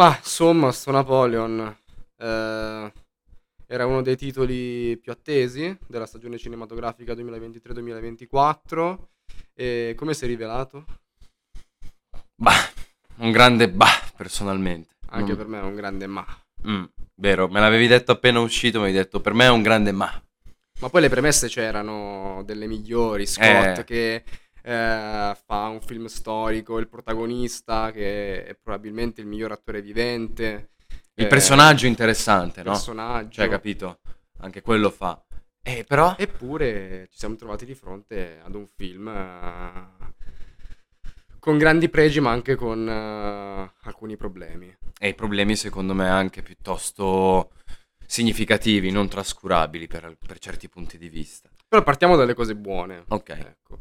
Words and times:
Ma 0.00 0.16
insomma, 0.16 0.72
sto 0.72 0.92
Napoleon 0.92 1.76
eh, 2.16 2.92
era 3.66 3.84
uno 3.84 4.00
dei 4.00 4.16
titoli 4.16 4.96
più 4.96 5.12
attesi 5.12 5.76
della 5.86 6.06
stagione 6.06 6.38
cinematografica 6.38 7.12
2023-2024. 7.12 8.96
E 9.54 9.92
come 9.98 10.14
si 10.14 10.24
è 10.24 10.26
rivelato? 10.26 10.86
Bah, 12.34 12.66
un 13.16 13.30
grande 13.30 13.68
bah, 13.68 14.00
personalmente. 14.16 14.94
Anche 15.08 15.34
Non- 15.34 15.36
per 15.36 15.46
me 15.48 15.58
è 15.60 15.62
un 15.64 15.74
grande 15.74 16.06
ma. 16.06 16.24
Mm, 16.66 16.84
vero, 17.16 17.48
me 17.48 17.60
l'avevi 17.60 17.86
detto 17.86 18.12
appena 18.12 18.40
uscito, 18.40 18.80
mi 18.80 18.86
hai 18.86 18.92
detto 18.92 19.20
per 19.20 19.34
me 19.34 19.44
è 19.44 19.50
un 19.50 19.60
grande 19.60 19.92
ma. 19.92 20.10
Ma 20.80 20.88
poi 20.88 21.02
le 21.02 21.10
premesse 21.10 21.46
c'erano 21.48 22.42
delle 22.46 22.66
migliori. 22.66 23.26
Scott 23.26 23.80
Eh. 23.80 23.84
che 23.84 24.24
eh, 24.62 25.36
fa 25.46 25.68
un 25.68 25.80
film 25.80 26.06
storico, 26.06 26.78
il 26.78 26.88
protagonista 26.88 27.90
che 27.90 28.44
è 28.44 28.54
probabilmente 28.54 29.20
il 29.20 29.26
miglior 29.26 29.52
attore 29.52 29.82
vivente. 29.82 30.70
Il 31.14 31.24
eh, 31.24 31.28
personaggio 31.28 31.86
interessante, 31.86 32.60
il 32.60 32.66
no? 32.66 32.72
personaggio. 32.72 33.40
Cioè, 33.40 33.48
capito? 33.48 34.00
Anche 34.38 34.62
quello 34.62 34.90
fa. 34.90 35.22
Eh, 35.62 35.84
però... 35.84 36.14
Eppure 36.16 37.08
ci 37.10 37.18
siamo 37.18 37.36
trovati 37.36 37.64
di 37.64 37.74
fronte 37.74 38.40
ad 38.42 38.54
un 38.54 38.66
film 38.66 39.08
eh, 39.08 40.14
con 41.38 41.58
grandi 41.58 41.88
pregi 41.88 42.20
ma 42.20 42.30
anche 42.30 42.54
con 42.54 42.88
eh, 42.88 43.72
alcuni 43.82 44.16
problemi. 44.16 44.74
E 44.98 45.08
i 45.08 45.14
problemi 45.14 45.56
secondo 45.56 45.94
me 45.94 46.08
anche 46.08 46.42
piuttosto 46.42 47.52
significativi, 48.06 48.90
non 48.90 49.08
trascurabili 49.08 49.86
per, 49.86 50.16
per 50.18 50.38
certi 50.38 50.68
punti 50.68 50.98
di 50.98 51.08
vista. 51.08 51.48
Però 51.68 51.82
partiamo 51.82 52.16
dalle 52.16 52.34
cose 52.34 52.56
buone. 52.56 53.04
Ok. 53.08 53.28
Ecco. 53.28 53.78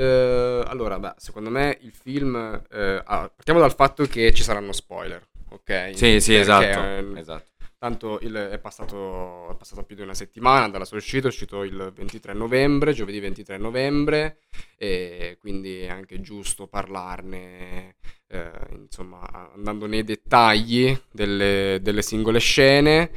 Eh, 0.00 0.62
allora, 0.66 0.98
beh, 1.00 1.14
secondo 1.16 1.50
me 1.50 1.76
il 1.80 1.92
film... 1.92 2.36
eh, 2.70 3.02
ah, 3.04 3.28
partiamo 3.34 3.58
dal 3.58 3.74
fatto 3.74 4.04
che 4.06 4.32
ci 4.32 4.44
saranno 4.44 4.70
spoiler, 4.72 5.26
ok? 5.50 5.90
Sì, 5.94 6.20
sì, 6.20 6.34
Perché, 6.34 6.40
esatto. 6.40 6.78
eh, 6.80 7.18
esatto. 7.18 7.46
Tanto 7.78 8.18
il- 8.22 8.34
è, 8.34 8.58
passato, 8.58 9.50
è 9.52 9.56
passato 9.56 9.82
più 9.84 9.94
di 9.96 10.02
una 10.02 10.14
settimana 10.14 10.68
dalla 10.68 10.84
sua 10.84 10.96
uscita, 10.98 11.26
è 11.26 11.30
uscito 11.30 11.62
il 11.62 11.92
23 11.94 12.32
novembre, 12.32 12.92
giovedì 12.92 13.20
23 13.20 13.56
novembre, 13.56 14.38
e 14.76 15.36
quindi 15.40 15.80
è 15.80 15.88
anche 15.88 16.20
giusto 16.20 16.66
parlarne, 16.66 17.96
eh, 18.28 18.50
insomma, 18.80 19.28
andando 19.54 19.86
nei 19.86 20.02
dettagli 20.04 20.96
delle, 21.10 21.78
delle 21.80 22.02
singole 22.02 22.38
scene. 22.40 23.10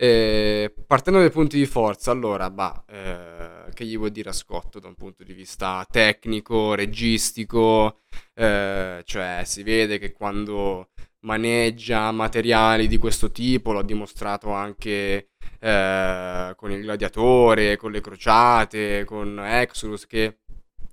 Eh, 0.00 0.72
partendo 0.86 1.18
dai 1.18 1.30
punti 1.30 1.58
di 1.58 1.66
forza, 1.66 2.12
allora, 2.12 2.50
bah, 2.50 2.84
eh, 2.88 3.72
che 3.74 3.84
gli 3.84 3.96
vuoi 3.96 4.12
dire 4.12 4.28
a 4.28 4.32
Scott 4.32 4.78
da 4.78 4.86
un 4.86 4.94
punto 4.94 5.24
di 5.24 5.32
vista 5.32 5.84
tecnico, 5.90 6.74
registico? 6.74 8.02
Eh, 8.32 9.02
cioè, 9.04 9.42
si 9.44 9.64
vede 9.64 9.98
che 9.98 10.12
quando 10.12 10.90
maneggia 11.22 12.12
materiali 12.12 12.86
di 12.86 12.96
questo 12.96 13.32
tipo, 13.32 13.72
l'ha 13.72 13.82
dimostrato 13.82 14.50
anche 14.52 15.30
eh, 15.58 16.52
con 16.56 16.70
il 16.70 16.80
gladiatore, 16.82 17.76
con 17.76 17.90
le 17.90 18.00
crociate, 18.00 19.04
con 19.04 19.40
Exodus, 19.40 20.06
che 20.06 20.38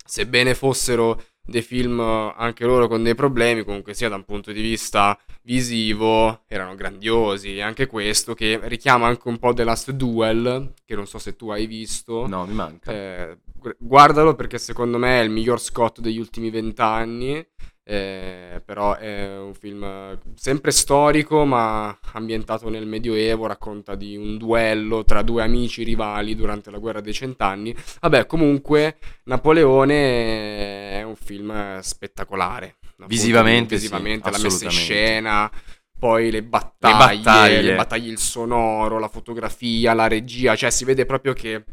sebbene 0.06 0.54
fossero 0.54 1.22
dei 1.46 1.62
film 1.62 2.00
eh, 2.00 2.34
anche 2.38 2.66
loro 2.66 2.88
con 2.88 3.04
dei 3.04 3.16
problemi, 3.16 3.64
comunque 3.64 3.94
sia 3.94 4.10
da 4.10 4.16
un 4.16 4.24
punto 4.24 4.52
di 4.52 4.62
vista 4.62 5.18
visivo 5.44 6.44
erano 6.48 6.76
grandiosi. 6.76 7.62
Anche 7.62 7.88
questo 7.88 8.34
che 8.34 8.60
richiama 8.64 9.08
anche 9.08 9.28
un 9.28 9.38
po' 9.38 9.54
The 9.54 9.64
Last 9.64 9.92
Duel, 9.92 10.74
che 10.84 10.96
non 10.96 11.08
so 11.08 11.20
se 11.20 11.36
tu 11.36 11.50
hai 11.50 11.68
visto. 11.68 12.28
No, 12.28 12.46
mi 12.46 12.54
manca. 12.54 12.92
Eh, 12.92 13.38
gu- 13.54 13.76
guardalo 13.78 14.36
perché 14.36 14.58
secondo 14.58 14.98
me 14.98 15.20
è 15.20 15.24
il 15.24 15.30
miglior 15.30 15.62
Scott 15.62 16.00
degli 16.00 16.20
ultimi 16.20 16.50
vent'anni. 16.50 17.46
Eh, 17.88 18.64
però 18.66 18.96
è 18.96 19.38
un 19.38 19.54
film 19.54 20.20
sempre 20.34 20.72
storico, 20.72 21.46
ma 21.46 21.96
ambientato 22.14 22.68
nel 22.70 22.88
Medioevo. 22.88 23.46
Racconta 23.46 23.94
di 23.94 24.18
un 24.18 24.38
duello 24.38 25.06
tra 25.06 25.22
due 25.22 25.44
amici 25.44 25.84
rivali 25.84 26.36
durante 26.36 26.72
la 26.72 26.80
guerra 26.80 27.00
dei 27.00 27.14
cent'anni. 27.14 27.76
Vabbè, 28.02 28.26
comunque, 28.26 28.98
Napoleone 29.26 31.00
è 31.00 31.04
un 31.04 31.16
film 31.16 31.80
spettacolare. 31.80 32.78
Di- 32.98 33.06
Visivamente, 33.06 33.76
sì, 33.76 33.84
visivamente 33.84 34.32
la 34.32 34.40
messa 34.40 34.66
in 34.66 34.72
scena. 34.72 35.52
Poi 35.98 36.32
le 36.32 36.44
battaglie, 36.44 37.22
battaglie. 37.22 37.62
le 37.62 37.76
battaglie, 37.76 38.10
il 38.10 38.18
sonoro, 38.18 38.98
la 38.98 39.08
fotografia, 39.08 39.94
la 39.94 40.08
regia, 40.08 40.56
cioè 40.56 40.70
si 40.70 40.86
vede 40.86 41.06
proprio 41.06 41.34
che 41.34 41.64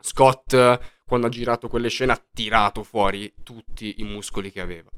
Scott, 0.00 0.80
quando 1.04 1.26
ha 1.26 1.30
girato 1.30 1.68
quelle 1.68 1.88
scene, 1.88 2.12
ha 2.12 2.24
tirato 2.32 2.82
fuori 2.82 3.32
tutti 3.42 3.96
i 3.98 4.04
muscoli 4.04 4.50
che 4.50 4.60
aveva. 4.60 4.90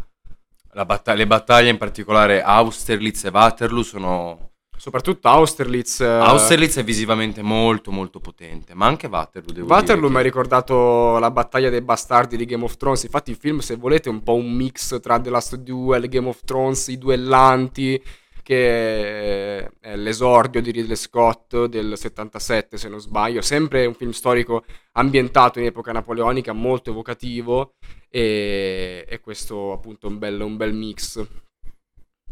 La 0.72 0.84
batta- 0.84 1.14
le 1.14 1.26
battaglie, 1.26 1.70
in 1.70 1.78
particolare 1.78 2.42
Austerlitz 2.42 3.24
e 3.24 3.30
Waterloo, 3.30 3.82
sono... 3.82 4.50
Soprattutto 4.76 5.28
Austerlitz. 5.28 6.00
eh, 6.00 6.06
Austerlitz 6.06 6.78
è 6.78 6.84
visivamente 6.84 7.42
molto 7.42 7.90
molto 7.90 8.18
potente, 8.18 8.72
ma 8.74 8.86
anche 8.86 9.08
Waterloo 9.08 9.52
devo 9.52 9.66
Waterloo 9.66 10.08
mi 10.08 10.16
ha 10.16 10.20
ricordato 10.20 11.18
la 11.18 11.30
battaglia 11.30 11.68
dei 11.68 11.82
bastardi 11.82 12.36
di 12.38 12.46
Game 12.46 12.64
of 12.64 12.78
Thrones. 12.78 13.02
Infatti, 13.02 13.30
il 13.30 13.36
film, 13.36 13.58
se 13.58 13.76
volete, 13.76 14.08
è 14.08 14.12
un 14.12 14.22
po' 14.22 14.36
un 14.36 14.50
mix 14.50 14.98
tra 15.00 15.20
The 15.20 15.28
Last 15.28 15.56
Duel, 15.56 16.08
Game 16.08 16.28
of 16.28 16.40
Thrones, 16.44 16.88
i 16.88 16.96
duellanti. 16.96 18.02
Che 18.50 19.70
è 19.78 19.94
l'esordio 19.94 20.60
di 20.60 20.72
Ridley 20.72 20.96
Scott 20.96 21.66
del 21.66 21.96
77, 21.96 22.78
se 22.78 22.88
non 22.88 22.98
sbaglio. 22.98 23.42
Sempre 23.42 23.86
un 23.86 23.94
film 23.94 24.10
storico 24.10 24.64
ambientato 24.94 25.60
in 25.60 25.66
epoca 25.66 25.92
napoleonica, 25.92 26.52
molto 26.52 26.90
evocativo. 26.90 27.74
E, 28.08 29.04
e 29.08 29.20
questo, 29.20 29.70
appunto, 29.70 30.08
un 30.08 30.18
un 30.20 30.56
bel 30.56 30.74
mix. 30.74 31.24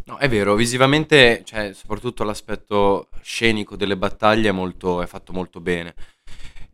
No, 0.07 0.17
è 0.17 0.29
vero, 0.29 0.57
visivamente, 0.57 1.43
cioè, 1.45 1.73
soprattutto 1.73 2.25
l'aspetto 2.25 3.11
scenico 3.23 3.77
delle 3.77 3.97
battaglie 3.97 4.49
è, 4.49 4.53
molto, 4.53 5.01
è 5.01 5.07
fatto 5.07 5.33
molto 5.33 5.61
bene. 5.61 5.95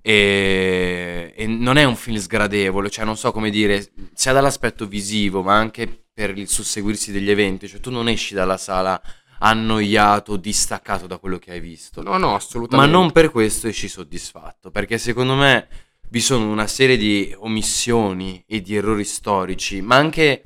E, 0.00 1.34
e 1.36 1.46
non 1.46 1.76
è 1.76 1.84
un 1.84 1.96
film 1.96 2.16
sgradevole, 2.16 2.88
cioè 2.88 3.04
non 3.04 3.18
so 3.18 3.30
come 3.30 3.50
dire, 3.50 3.90
sia 4.14 4.32
dall'aspetto 4.32 4.86
visivo, 4.86 5.42
ma 5.42 5.54
anche 5.54 5.86
per 6.14 6.38
il 6.38 6.48
susseguirsi 6.48 7.12
degli 7.12 7.28
eventi, 7.28 7.68
cioè 7.68 7.80
tu 7.80 7.90
non 7.90 8.08
esci 8.08 8.32
dalla 8.32 8.56
sala 8.56 8.98
annoiato, 9.44 10.36
distaccato 10.36 11.06
da 11.06 11.18
quello 11.18 11.38
che 11.38 11.52
hai 11.52 11.60
visto. 11.60 12.02
No, 12.02 12.16
no, 12.16 12.30
Ma 12.30 12.34
assolutamente. 12.36 12.90
non 12.90 13.12
per 13.12 13.30
questo 13.30 13.68
esci 13.68 13.88
soddisfatto, 13.88 14.70
perché 14.70 14.98
secondo 14.98 15.34
me 15.34 15.68
vi 16.08 16.20
sono 16.20 16.50
una 16.50 16.66
serie 16.66 16.96
di 16.96 17.34
omissioni 17.38 18.42
e 18.46 18.60
di 18.60 18.74
errori 18.74 19.04
storici, 19.04 19.80
ma 19.82 19.96
anche 19.96 20.42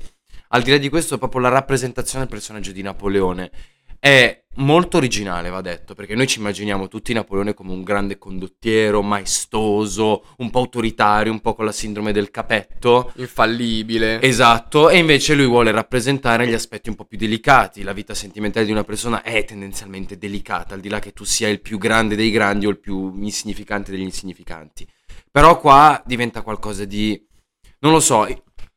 al 0.49 0.63
di 0.63 0.71
là 0.71 0.77
di 0.77 0.89
questo 0.89 1.17
proprio 1.17 1.41
la 1.41 1.49
rappresentazione 1.49 2.25
del 2.25 2.33
personaggio 2.33 2.71
di 2.71 2.81
Napoleone 2.81 3.51
è 3.99 4.43
molto 4.59 4.97
originale, 4.97 5.49
va 5.49 5.61
detto, 5.61 5.93
perché 5.93 6.15
noi 6.15 6.27
ci 6.27 6.39
immaginiamo 6.39 6.87
tutti 6.87 7.13
Napoleone 7.13 7.53
come 7.53 7.71
un 7.71 7.83
grande 7.83 8.17
condottiero, 8.17 9.01
maestoso, 9.01 10.25
un 10.37 10.49
po' 10.49 10.59
autoritario, 10.59 11.31
un 11.31 11.41
po' 11.41 11.55
con 11.55 11.65
la 11.65 11.71
sindrome 11.71 12.11
del 12.11 12.31
capetto. 12.31 13.11
Infallibile. 13.15 14.21
Esatto, 14.21 14.89
e 14.89 14.97
invece 14.97 15.35
lui 15.35 15.47
vuole 15.47 15.71
rappresentare 15.71 16.47
gli 16.47 16.53
aspetti 16.53 16.89
un 16.89 16.95
po' 16.95 17.05
più 17.05 17.17
delicati. 17.17 17.83
La 17.83 17.93
vita 17.93 18.13
sentimentale 18.13 18.65
di 18.65 18.71
una 18.71 18.83
persona 18.83 19.21
è 19.21 19.43
tendenzialmente 19.45 20.17
delicata, 20.17 20.73
al 20.73 20.79
di 20.79 20.89
là 20.89 20.99
che 20.99 21.13
tu 21.13 21.23
sia 21.23 21.49
il 21.49 21.61
più 21.61 21.77
grande 21.77 22.15
dei 22.15 22.31
grandi 22.31 22.65
o 22.65 22.69
il 22.69 22.79
più 22.79 23.13
insignificante 23.17 23.91
degli 23.91 24.01
insignificanti. 24.01 24.87
Però 25.31 25.59
qua 25.59 26.01
diventa 26.05 26.41
qualcosa 26.41 26.85
di... 26.85 27.21
non 27.79 27.91
lo 27.91 27.99
so, 27.99 28.25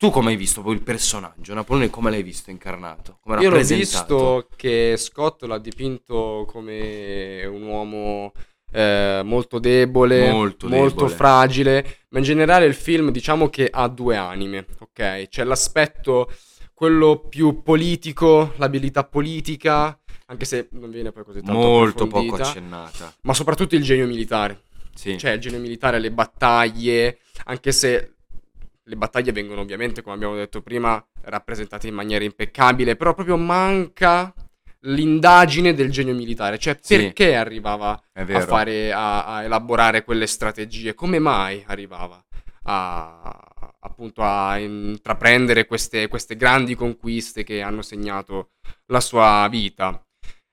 tu 0.03 0.11
come 0.11 0.31
hai 0.31 0.37
visto 0.37 0.63
poi 0.63 0.75
il 0.75 0.83
personaggio? 0.83 1.55
Napoleone 1.55 1.89
come 1.89 2.11
l'hai 2.11 2.25
visto 2.25 2.51
incarnato? 2.51 3.19
Come 3.23 3.41
Io 3.41 3.51
l'ho 3.51 3.63
visto 3.63 4.49
che 4.57 4.97
Scott 4.97 5.45
l'ha 5.45 5.59
dipinto 5.59 6.45
come 6.49 7.45
un 7.45 7.63
uomo 7.63 8.33
eh, 8.73 9.21
molto 9.23 9.61
debole, 9.61 10.29
Molto 10.33 10.67
debole. 10.67 11.09
fragile, 11.09 11.99
ma 12.09 12.19
in 12.19 12.25
generale 12.25 12.67
il 12.67 12.75
film 12.75 13.12
diciamo 13.12 13.49
che 13.49 13.69
ha 13.73 13.87
due 13.87 14.17
anime, 14.17 14.67
ok? 14.81 15.29
C'è 15.29 15.45
l'aspetto, 15.45 16.29
quello 16.75 17.29
più 17.29 17.62
politico, 17.62 18.55
l'abilità 18.57 19.05
politica, 19.05 19.97
anche 20.26 20.44
se 20.47 20.67
non 20.73 20.91
viene 20.91 21.12
poi 21.12 21.23
così 21.23 21.43
tanto 21.43 21.61
Molto 21.61 22.09
poco 22.09 22.35
accennata. 22.35 23.15
ma 23.23 23.35
soprattutto 23.35 23.76
il 23.76 23.85
genio 23.85 24.09
militare. 24.09 24.62
Sì. 24.97 25.17
Cioè 25.17 25.31
il 25.31 25.41
genio 25.41 25.61
militare, 25.61 26.00
le 26.00 26.11
battaglie, 26.11 27.19
anche 27.44 27.71
se 27.71 28.15
le 28.84 28.96
battaglie 28.96 29.32
vengono 29.32 29.61
ovviamente, 29.61 30.02
come 30.02 30.14
abbiamo 30.14 30.34
detto 30.34 30.62
prima, 30.62 31.05
rappresentate 31.23 31.88
in 31.88 31.94
maniera 31.94 32.25
impeccabile, 32.25 32.96
però 32.96 33.14
proprio 33.14 33.37
manca 33.37 34.32
l'indagine 34.84 35.75
del 35.75 35.90
genio 35.90 36.14
militare, 36.14 36.58
cioè 36.58 36.76
Sì. 36.81 36.96
perché 36.96 37.37
arrivava 37.37 38.00
è 38.12 38.20
a 38.23 38.40
fare, 38.40 38.93
a, 38.93 39.25
a 39.26 39.43
elaborare 39.44 40.02
quelle 40.05 40.26
strategie, 40.26 40.94
come 40.94 41.19
mai 41.19 41.62
arrivava 41.67 42.23
a, 42.64 43.40
appunto 43.81 44.23
a 44.23 44.58
intraprendere 44.58 45.67
queste, 45.67 46.08
queste 46.08 46.37
grandi 46.37 46.75
conquiste 46.75 47.44
che 47.44 47.62
hanno 47.62 47.82
segnato 47.82 48.50
la 48.87 49.00
sua 49.00 49.46
vita. 49.50 50.05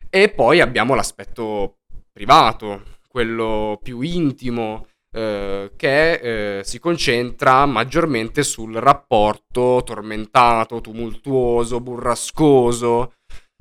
E 0.09 0.29
poi 0.29 0.59
abbiamo 0.59 0.95
l'aspetto 0.95 1.77
privato, 2.11 2.97
quello 3.07 3.79
più 3.81 4.01
intimo, 4.01 4.87
eh, 5.11 5.71
che 5.75 6.59
eh, 6.59 6.63
si 6.63 6.79
concentra 6.79 7.65
maggiormente 7.65 8.43
sul 8.43 8.75
rapporto 8.75 9.81
tormentato, 9.83 10.81
tumultuoso, 10.81 11.79
burrascoso 11.81 13.13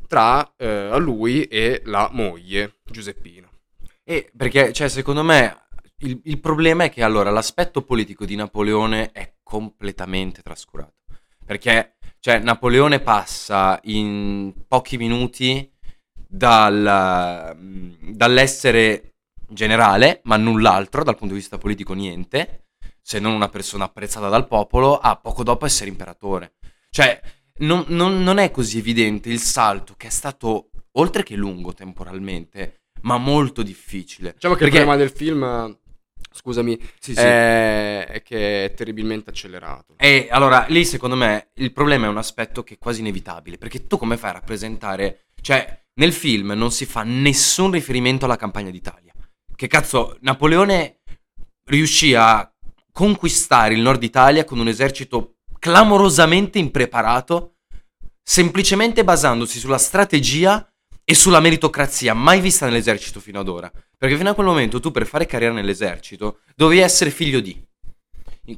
tra 0.07 0.55
eh, 0.57 0.99
lui 0.99 1.45
e 1.45 1.83
la 1.85 2.09
moglie 2.13 2.81
Giuseppina. 2.85 3.49
E 4.05 4.31
perché, 4.37 4.73
cioè, 4.73 4.89
secondo 4.89 5.23
me 5.23 5.69
il, 5.99 6.21
il 6.25 6.41
problema 6.41 6.85
è 6.85 6.91
che 6.91 7.03
allora 7.03 7.31
l'aspetto 7.31 7.83
politico 7.83 8.25
di 8.25 8.37
Napoleone 8.37 9.11
è 9.13 9.35
completamente 9.43 10.43
trascurato. 10.43 10.95
Perché, 11.45 11.97
cioè, 12.21 12.39
Napoleone 12.39 13.01
passa 13.01 13.79
in 13.85 14.53
pochi 14.67 14.97
minuti 14.97 15.71
dal, 16.13 17.57
dall'essere 18.13 19.15
generale, 19.49 20.21
ma 20.25 20.37
null'altro, 20.37 21.03
dal 21.03 21.17
punto 21.17 21.35
di 21.35 21.41
vista 21.41 21.59
politico 21.59 21.95
niente, 21.95 22.67
se 23.01 23.19
non 23.19 23.33
una 23.33 23.49
persona 23.49 23.85
apprezzata 23.85 24.29
dal 24.29 24.47
popolo, 24.47 24.99
a 24.99 25.17
poco 25.17 25.43
dopo 25.43 25.67
essere 25.67 25.91
imperatore. 25.91 26.55
Cioè, 26.91 27.21
non, 27.59 27.85
non, 27.89 28.23
non 28.23 28.39
è 28.39 28.51
così 28.51 28.79
evidente 28.79 29.31
il 29.31 29.41
salto 29.41 29.95
che 29.97 30.09
è 30.09 30.11
stato, 30.11 30.71
oltre 30.93 31.23
che 31.23 31.35
lungo 31.35 31.73
temporalmente, 31.73 32.83
ma 33.03 33.17
molto 33.17 33.63
difficile. 33.63 34.33
Diciamo 34.35 34.55
che 34.55 34.65
Perché... 34.65 34.79
il 34.79 34.85
problema 34.85 35.03
del 35.03 35.17
film 35.17 35.77
scusami, 36.31 36.79
sì, 37.01 37.15
sì. 37.15 37.21
È, 37.21 38.07
è, 38.07 38.23
che 38.23 38.67
è 38.67 38.75
terribilmente 38.75 39.31
accelerato. 39.31 39.95
E 39.97 40.29
allora 40.31 40.67
lì 40.69 40.85
secondo 40.85 41.17
me 41.17 41.51
il 41.55 41.73
problema 41.73 42.07
è 42.07 42.09
un 42.09 42.19
aspetto 42.19 42.63
che 42.63 42.75
è 42.75 42.79
quasi 42.79 43.01
inevitabile, 43.01 43.59
perché 43.59 43.87
tu 43.87 43.99
come 43.99 44.17
fai 44.17 44.31
a 44.31 44.35
rappresentare, 44.35 45.27
cioè 45.41 45.87
nel 45.95 46.13
film 46.13 46.53
non 46.53 46.71
si 46.71 46.87
fa 46.87 47.03
nessun 47.03 47.73
riferimento 47.73 48.25
alla 48.25 48.37
campagna 48.37 48.71
d'Italia. 48.71 49.13
Che 49.59 49.67
cazzo, 49.67 50.17
Napoleone 50.21 51.01
riuscì 51.65 52.15
a 52.15 52.49
conquistare 52.93 53.75
il 53.75 53.81
nord 53.81 54.01
Italia 54.05 54.45
con 54.45 54.61
un 54.61 54.69
esercito 54.69 55.39
clamorosamente 55.59 56.61
impreparato, 56.61 57.57
semplicemente 58.23 59.03
basandosi 59.03 59.59
sulla 59.59 59.79
strategia 59.79 60.65
e 61.03 61.13
sulla 61.13 61.41
meritocrazia 61.41 62.15
mai 62.15 62.41
vista 62.41 62.67
nell'esercito 62.67 63.19
fino 63.19 63.41
ad 63.41 63.49
ora. 63.49 63.69
Perché 63.97 64.17
fino 64.17 64.31
a 64.31 64.35
quel 64.35 64.47
momento 64.47 64.79
tu 64.79 64.93
per 64.93 65.09
fare 65.09 65.27
carriera 65.27 65.55
nell'esercito 65.55 66.39
dovevi 66.55 66.81
essere 66.81 67.11
figlio 67.11 67.41
di. 67.41 67.61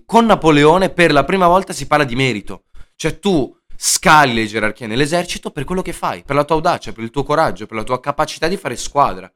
Con 0.04 0.26
Napoleone 0.26 0.90
per 0.90 1.12
la 1.12 1.24
prima 1.24 1.46
volta 1.46 1.72
si 1.72 1.86
parla 1.86 2.04
di 2.04 2.14
merito. 2.14 2.64
Cioè 2.94 3.18
tu 3.18 3.56
scali 3.74 4.34
le 4.34 4.44
gerarchie 4.44 4.86
nell'esercito 4.86 5.50
per 5.50 5.64
quello 5.64 5.80
che 5.80 5.94
fai, 5.94 6.24
per 6.24 6.36
la 6.36 6.44
tua 6.44 6.56
audacia, 6.56 6.92
per 6.92 7.02
il 7.02 7.10
tuo 7.10 7.22
coraggio, 7.22 7.64
per 7.64 7.78
la 7.78 7.84
tua 7.84 8.00
capacità 8.00 8.48
di 8.48 8.58
fare 8.58 8.76
squadra. 8.76 9.32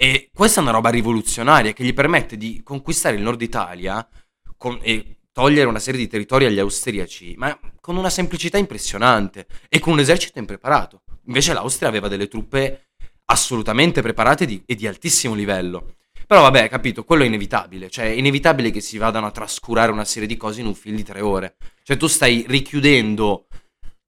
E 0.00 0.30
questa 0.32 0.60
è 0.60 0.62
una 0.62 0.70
roba 0.70 0.90
rivoluzionaria 0.90 1.72
che 1.72 1.82
gli 1.82 1.92
permette 1.92 2.36
di 2.36 2.60
conquistare 2.62 3.16
il 3.16 3.22
nord 3.22 3.42
Italia 3.42 4.08
con, 4.56 4.78
e 4.80 5.16
togliere 5.32 5.66
una 5.68 5.80
serie 5.80 5.98
di 5.98 6.06
territori 6.06 6.44
agli 6.44 6.60
austriaci, 6.60 7.34
ma 7.36 7.58
con 7.80 7.96
una 7.96 8.08
semplicità 8.08 8.58
impressionante 8.58 9.48
e 9.68 9.80
con 9.80 9.94
un 9.94 9.98
esercito 9.98 10.38
impreparato. 10.38 11.02
Invece 11.26 11.52
l'Austria 11.52 11.88
aveva 11.88 12.06
delle 12.06 12.28
truppe 12.28 12.90
assolutamente 13.24 14.00
preparate 14.00 14.46
di, 14.46 14.62
e 14.66 14.76
di 14.76 14.86
altissimo 14.86 15.34
livello. 15.34 15.96
Però 16.28 16.42
vabbè, 16.42 16.68
capito, 16.68 17.02
quello 17.02 17.24
è 17.24 17.26
inevitabile, 17.26 17.90
cioè 17.90 18.04
è 18.04 18.10
inevitabile 18.10 18.70
che 18.70 18.80
si 18.80 18.98
vadano 18.98 19.26
a 19.26 19.32
trascurare 19.32 19.90
una 19.90 20.04
serie 20.04 20.28
di 20.28 20.36
cose 20.36 20.60
in 20.60 20.68
un 20.68 20.74
film 20.76 20.94
di 20.94 21.02
tre 21.02 21.22
ore. 21.22 21.56
Cioè 21.82 21.96
tu 21.96 22.06
stai 22.06 22.44
richiudendo... 22.46 23.48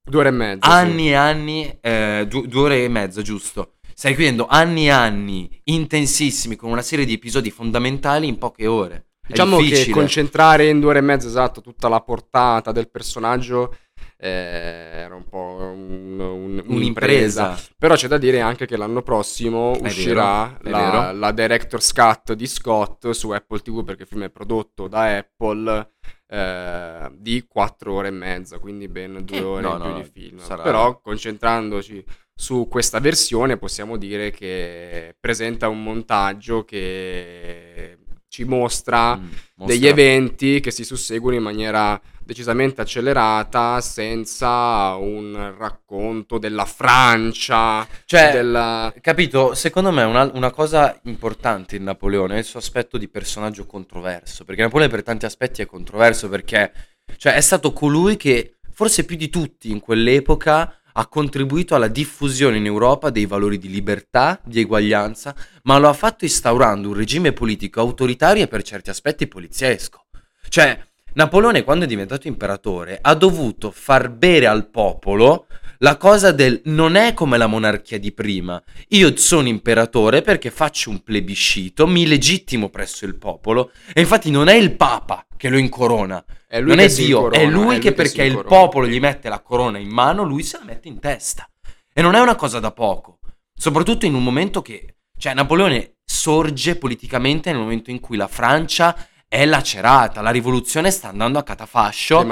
Due 0.03 0.21
ore 0.21 0.29
e 0.29 0.33
mezza. 0.33 0.69
Anni 0.69 1.09
e 1.09 1.15
anni, 1.15 1.79
eh, 1.81 2.27
due, 2.29 2.47
due 2.47 2.61
ore 2.63 2.85
e 2.85 2.89
mezza, 2.89 3.23
giusto. 3.23 3.75
Stai 4.01 4.15
chiudendo 4.15 4.47
anni 4.47 4.87
e 4.87 4.91
anni 4.91 5.61
intensissimi 5.65 6.57
con 6.57 6.71
una 6.71 6.81
serie 6.81 7.05
di 7.05 7.13
episodi 7.13 7.51
fondamentali 7.51 8.29
in 8.29 8.39
poche 8.39 8.67
ore. 8.67 9.09
Diciamo 9.29 9.59
che 9.59 9.91
concentrare 9.91 10.71
in 10.71 10.81
due 10.81 10.89
ore 10.89 11.01
e 11.01 11.03
mezza 11.03 11.27
esatto 11.27 11.61
tutta 11.61 11.87
la 11.91 12.01
portata 12.01 12.73
del 12.73 12.89
personaggio 12.89 13.77
eh, 14.17 14.31
era 14.31 15.15
un 15.15 15.29
po' 15.29 15.59
un, 15.61 16.19
un, 16.19 16.63
un'impresa. 16.65 17.61
Però 17.77 17.95
c'è 17.95 18.09
da 18.09 18.17
dire 18.17 18.41
anche 18.41 18.65
che 18.65 18.79
l'anno 18.79 19.03
prossimo 19.03 19.75
è 19.75 19.89
uscirà 19.89 20.57
vero, 20.63 20.79
la, 20.79 21.13
la 21.13 21.33
Director's 21.33 21.93
Cut 21.93 22.33
di 22.33 22.47
Scott 22.47 23.11
su 23.11 23.29
Apple 23.33 23.61
TV 23.61 23.85
perché 23.85 24.05
il 24.05 24.09
film 24.09 24.25
è 24.25 24.31
prodotto 24.31 24.89
da 24.89 25.15
Apple. 25.15 25.91
Eh, 26.27 27.11
di 27.19 27.45
4 27.47 27.93
ore 27.93 28.09
e 28.09 28.13
mezza, 28.13 28.61
quindi 28.61 28.87
ben 28.87 29.25
due 29.25 29.39
eh, 29.39 29.43
ore 29.43 29.63
no, 29.63 29.73
in 29.73 29.81
più 29.81 29.91
no, 29.91 29.97
di 29.97 30.05
film. 30.05 30.39
Sarà... 30.39 30.63
Però 30.63 31.01
concentrandoci 31.01 32.05
su 32.41 32.69
questa 32.71 33.01
versione 33.01 33.59
possiamo 33.59 33.99
dire 33.99 34.31
che 34.31 35.15
presenta 35.21 35.69
un 35.69 35.83
montaggio 35.83 36.65
che 36.65 37.99
ci 38.29 38.45
mostra, 38.45 39.15
mm, 39.15 39.21
mostra, 39.21 39.67
degli 39.67 39.87
eventi 39.87 40.61
che 40.61 40.71
si 40.71 40.83
susseguono 40.83 41.37
in 41.37 41.43
maniera 41.43 42.01
decisamente 42.25 42.81
accelerata 42.81 43.83
senza 43.83 44.95
un 44.95 45.55
racconto 45.59 46.39
della 46.39 46.65
Francia. 46.65 47.87
Cioè, 48.07 48.33
della... 48.33 48.91
capito, 49.03 49.53
secondo 49.53 49.91
me 49.91 50.05
una, 50.05 50.31
una, 50.33 50.51
cosa 50.51 50.99
importante 51.05 51.77
in 51.77 51.83
Napoleone 51.83 52.37
è 52.37 52.39
il 52.39 52.45
suo 52.45 52.59
aspetto 52.59 52.97
di 52.97 53.09
personaggio 53.09 53.67
controverso, 53.67 54.47
perché 54.47 54.63
Napoleone 54.63 54.91
per 54.91 55.03
tanti 55.03 55.27
aspetti 55.27 55.61
è 55.61 55.67
controverso 55.67 56.31
perché 56.31 56.73
cioè, 57.19 57.35
è 57.35 57.41
stato 57.43 57.75
colui 57.75 58.17
che 58.17 58.55
forse 58.73 59.05
più 59.05 59.17
di 59.17 59.29
tutti 59.29 59.71
in 59.71 59.81
quell'epoca 59.81 60.80
ha 60.93 61.07
contribuito 61.07 61.75
alla 61.75 61.89
diffusione 61.89 62.57
in 62.57 62.67
Europa 62.67 63.11
dei 63.11 63.27
valori 63.27 63.59
di 63.59 63.69
libertà, 63.69 64.41
di 64.45 64.61
eguaglianza, 64.61 65.35
ma 65.63 65.79
lo 65.79 65.89
ha 65.89 65.93
fatto 65.93 66.25
instaurando 66.25 66.89
un 66.89 66.95
regime 66.95 67.33
politico 67.33 67.81
autoritario 67.81 68.45
e 68.45 68.49
per 68.49 68.63
certi 68.63 68.91
aspetti 68.91 69.27
poliziesco. 69.27 70.07
Cioè, 70.49 70.90
Napoleone 71.15 71.65
quando 71.65 71.85
è 71.85 71.89
diventato 71.89 72.29
imperatore 72.29 72.99
ha 73.01 73.15
dovuto 73.15 73.71
far 73.71 74.11
bere 74.11 74.47
al 74.47 74.69
popolo 74.69 75.47
la 75.83 75.97
cosa 75.97 76.31
del 76.31 76.61
non 76.65 76.95
è 76.95 77.15
come 77.15 77.39
la 77.39 77.47
monarchia 77.47 77.99
di 77.99 78.13
prima. 78.13 78.63
Io 78.89 79.17
sono 79.17 79.49
imperatore 79.49 80.21
perché 80.21 80.51
faccio 80.51 80.91
un 80.91 81.03
plebiscito, 81.03 81.87
mi 81.87 82.07
legittimo 82.07 82.69
presso 82.69 83.07
il 83.07 83.17
popolo 83.17 83.73
e 83.93 84.01
infatti 84.03 84.31
non 84.31 84.49
è 84.49 84.55
il 84.55 84.77
papa 84.77 85.27
che 85.37 85.49
lo 85.49 85.57
incorona. 85.57 86.23
È 86.47 86.61
non 86.61 86.81
è 86.81 86.89
Dio, 86.89 87.17
incorona, 87.17 87.37
è 87.37 87.47
lui, 87.47 87.63
è 87.63 87.65
lui 87.65 87.75
che, 87.77 87.89
che 87.89 87.93
perché 87.95 88.25
il 88.25 88.45
popolo 88.47 88.87
gli 88.87 89.01
mette 89.01 89.29
la 89.29 89.41
corona 89.41 89.79
in 89.79 89.89
mano, 89.89 90.23
lui 90.23 90.43
se 90.43 90.59
la 90.59 90.65
mette 90.65 90.89
in 90.89 90.99
testa. 90.99 91.49
E 91.93 92.03
non 92.03 92.15
è 92.15 92.21
una 92.21 92.35
cosa 92.37 92.61
da 92.61 92.73
poco. 92.73 93.19
Soprattutto 93.55 94.07
in 94.07 94.15
un 94.15 94.23
momento 94.23 94.63
che... 94.63 94.97
Cioè, 95.17 95.35
Napoleone 95.35 95.97
sorge 96.05 96.77
politicamente 96.77 97.51
nel 97.51 97.61
momento 97.61 97.91
in 97.91 98.01
cui 98.01 98.17
la 98.17 98.27
Francia 98.27 98.97
è 99.33 99.47
lacerata, 99.47 100.23
la 100.23 100.33
rivoluzione 100.33 100.91
sta 100.91 101.09
andando 101.09 101.39
a 101.39 101.45
catafascio 101.45 102.27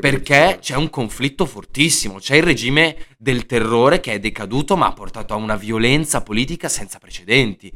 perché 0.00 0.58
c'è 0.60 0.76
un 0.76 0.90
conflitto 0.90 1.46
fortissimo, 1.46 2.18
c'è 2.18 2.36
il 2.36 2.42
regime 2.42 3.06
del 3.16 3.46
terrore 3.46 4.00
che 4.00 4.12
è 4.12 4.18
decaduto 4.20 4.76
ma 4.76 4.88
ha 4.88 4.92
portato 4.92 5.32
a 5.32 5.38
una 5.38 5.56
violenza 5.56 6.20
politica 6.20 6.68
senza 6.68 6.98
precedenti, 6.98 7.72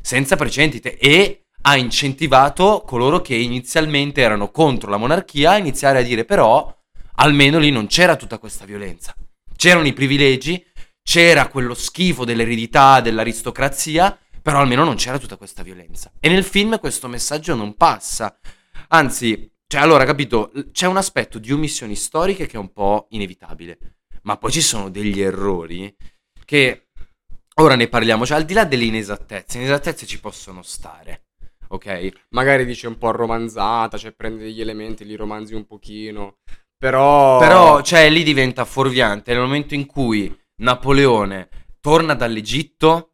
senza 0.00 0.36
precedenti 0.36 0.80
e 0.80 1.44
ha 1.60 1.76
incentivato 1.76 2.84
coloro 2.86 3.20
che 3.20 3.34
inizialmente 3.34 4.22
erano 4.22 4.50
contro 4.50 4.88
la 4.88 4.96
monarchia 4.96 5.50
a 5.50 5.58
iniziare 5.58 5.98
a 5.98 6.02
dire 6.02 6.24
però 6.24 6.74
almeno 7.16 7.58
lì 7.58 7.70
non 7.70 7.86
c'era 7.86 8.16
tutta 8.16 8.38
questa 8.38 8.64
violenza, 8.64 9.14
c'erano 9.54 9.86
i 9.86 9.92
privilegi, 9.92 10.64
c'era 11.02 11.48
quello 11.48 11.74
schifo 11.74 12.24
dell'eredità, 12.24 13.02
dell'aristocrazia 13.02 14.18
però 14.50 14.62
almeno 14.62 14.82
non 14.82 14.96
c'era 14.96 15.16
tutta 15.16 15.36
questa 15.36 15.62
violenza. 15.62 16.10
E 16.18 16.28
nel 16.28 16.42
film 16.42 16.80
questo 16.80 17.06
messaggio 17.06 17.54
non 17.54 17.76
passa. 17.76 18.36
Anzi, 18.88 19.48
cioè 19.64 19.80
allora, 19.80 20.04
capito, 20.04 20.50
c'è 20.72 20.88
un 20.88 20.96
aspetto 20.96 21.38
di 21.38 21.52
omissioni 21.52 21.94
storiche 21.94 22.46
che 22.46 22.56
è 22.56 22.58
un 22.58 22.72
po' 22.72 23.06
inevitabile. 23.10 23.78
Ma 24.22 24.36
poi 24.38 24.50
ci 24.50 24.60
sono 24.60 24.90
degli 24.90 25.20
errori 25.20 25.94
che 26.44 26.88
ora 27.60 27.76
ne 27.76 27.86
parliamo, 27.86 28.26
cioè 28.26 28.38
al 28.38 28.44
di 28.44 28.52
là 28.52 28.64
delle 28.64 28.82
inesattezze, 28.82 29.58
inesattezze 29.58 30.04
ci 30.04 30.18
possono 30.18 30.62
stare. 30.62 31.26
Ok? 31.68 32.08
Magari 32.30 32.64
dice 32.64 32.88
un 32.88 32.98
po' 32.98 33.12
romanzata, 33.12 33.98
cioè 33.98 34.10
prende 34.10 34.42
degli 34.42 34.60
elementi, 34.60 35.04
li 35.04 35.14
romanzi 35.14 35.54
un 35.54 35.64
pochino. 35.64 36.38
Però 36.76 37.38
Però 37.38 37.82
cioè 37.82 38.10
lì 38.10 38.24
diventa 38.24 38.64
fuorviante 38.64 39.32
nel 39.32 39.42
momento 39.42 39.74
in 39.74 39.86
cui 39.86 40.36
Napoleone 40.56 41.48
torna 41.80 42.14
dall'Egitto 42.14 43.09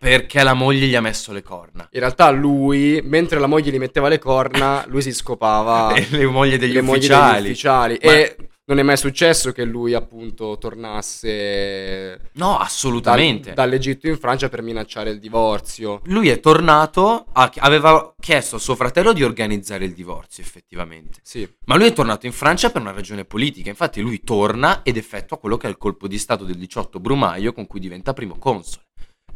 perché 0.00 0.42
la 0.42 0.54
moglie 0.54 0.86
gli 0.86 0.94
ha 0.94 1.02
messo 1.02 1.30
le 1.30 1.42
corna. 1.42 1.86
In 1.92 2.00
realtà 2.00 2.30
lui, 2.30 3.02
mentre 3.04 3.38
la 3.38 3.46
moglie 3.46 3.70
gli 3.70 3.78
metteva 3.78 4.08
le 4.08 4.18
corna, 4.18 4.82
lui 4.88 5.02
si 5.02 5.12
scopava 5.12 5.92
le 6.08 6.26
mogli 6.26 6.56
degli 6.56 6.72
le 6.72 6.78
ufficiali. 6.78 7.32
Mogli 7.32 7.34
degli 7.34 7.50
ufficiali. 7.50 7.98
Ma... 8.02 8.10
E 8.10 8.36
non 8.70 8.78
è 8.78 8.82
mai 8.82 8.96
successo 8.96 9.50
che 9.50 9.64
lui 9.64 9.94
appunto 9.94 10.56
tornasse 10.56 12.30
no 12.34 12.56
assolutamente 12.56 13.52
dal, 13.52 13.68
dall'Egitto 13.68 14.06
in 14.06 14.16
Francia 14.16 14.48
per 14.48 14.62
minacciare 14.62 15.10
il 15.10 15.18
divorzio 15.18 16.02
lui 16.04 16.28
è 16.28 16.38
tornato 16.38 17.26
a, 17.32 17.50
aveva 17.56 18.14
chiesto 18.20 18.56
a 18.56 18.58
suo 18.60 18.76
fratello 18.76 19.12
di 19.12 19.24
organizzare 19.24 19.84
il 19.84 19.92
divorzio 19.92 20.44
effettivamente 20.44 21.18
sì. 21.24 21.52
ma 21.64 21.74
lui 21.74 21.88
è 21.88 21.92
tornato 21.92 22.26
in 22.26 22.32
Francia 22.32 22.70
per 22.70 22.80
una 22.80 22.92
ragione 22.92 23.24
politica 23.24 23.70
infatti 23.70 24.00
lui 24.00 24.22
torna 24.22 24.84
ed 24.84 24.96
effettua 24.96 25.38
quello 25.38 25.56
che 25.56 25.66
è 25.66 25.70
il 25.70 25.76
colpo 25.76 26.06
di 26.06 26.18
stato 26.18 26.44
del 26.44 26.56
18 26.56 27.00
Brumaio 27.00 27.52
con 27.52 27.66
cui 27.66 27.80
diventa 27.80 28.12
primo 28.12 28.38
console 28.38 28.84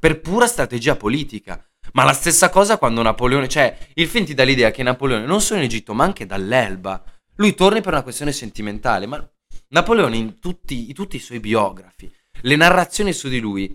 per 0.04 0.20
pura 0.20 0.46
strategia 0.46 0.96
politica. 0.96 1.66
Ma 1.94 2.04
la 2.04 2.12
stessa 2.12 2.50
cosa 2.50 2.76
quando 2.76 3.00
Napoleone, 3.00 3.48
cioè 3.48 3.74
il 3.94 4.06
film 4.06 4.26
ti 4.26 4.34
dà 4.34 4.42
l'idea 4.42 4.70
che 4.70 4.82
Napoleone 4.82 5.24
non 5.24 5.40
solo 5.40 5.60
in 5.60 5.64
Egitto 5.64 5.94
ma 5.94 6.04
anche 6.04 6.26
dall'Elba, 6.26 7.02
lui 7.36 7.54
torna 7.54 7.80
per 7.80 7.94
una 7.94 8.02
questione 8.02 8.30
sentimentale, 8.30 9.06
ma 9.06 9.26
Napoleone 9.68 10.18
in 10.18 10.38
tutti, 10.40 10.88
in 10.88 10.92
tutti 10.92 11.16
i 11.16 11.20
suoi 11.20 11.40
biografi 11.40 12.12
le 12.42 12.56
narrazioni 12.56 13.14
su 13.14 13.30
di 13.30 13.38
lui 13.38 13.74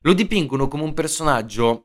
lo 0.00 0.14
dipingono 0.14 0.66
come 0.66 0.82
un 0.82 0.94
personaggio 0.94 1.84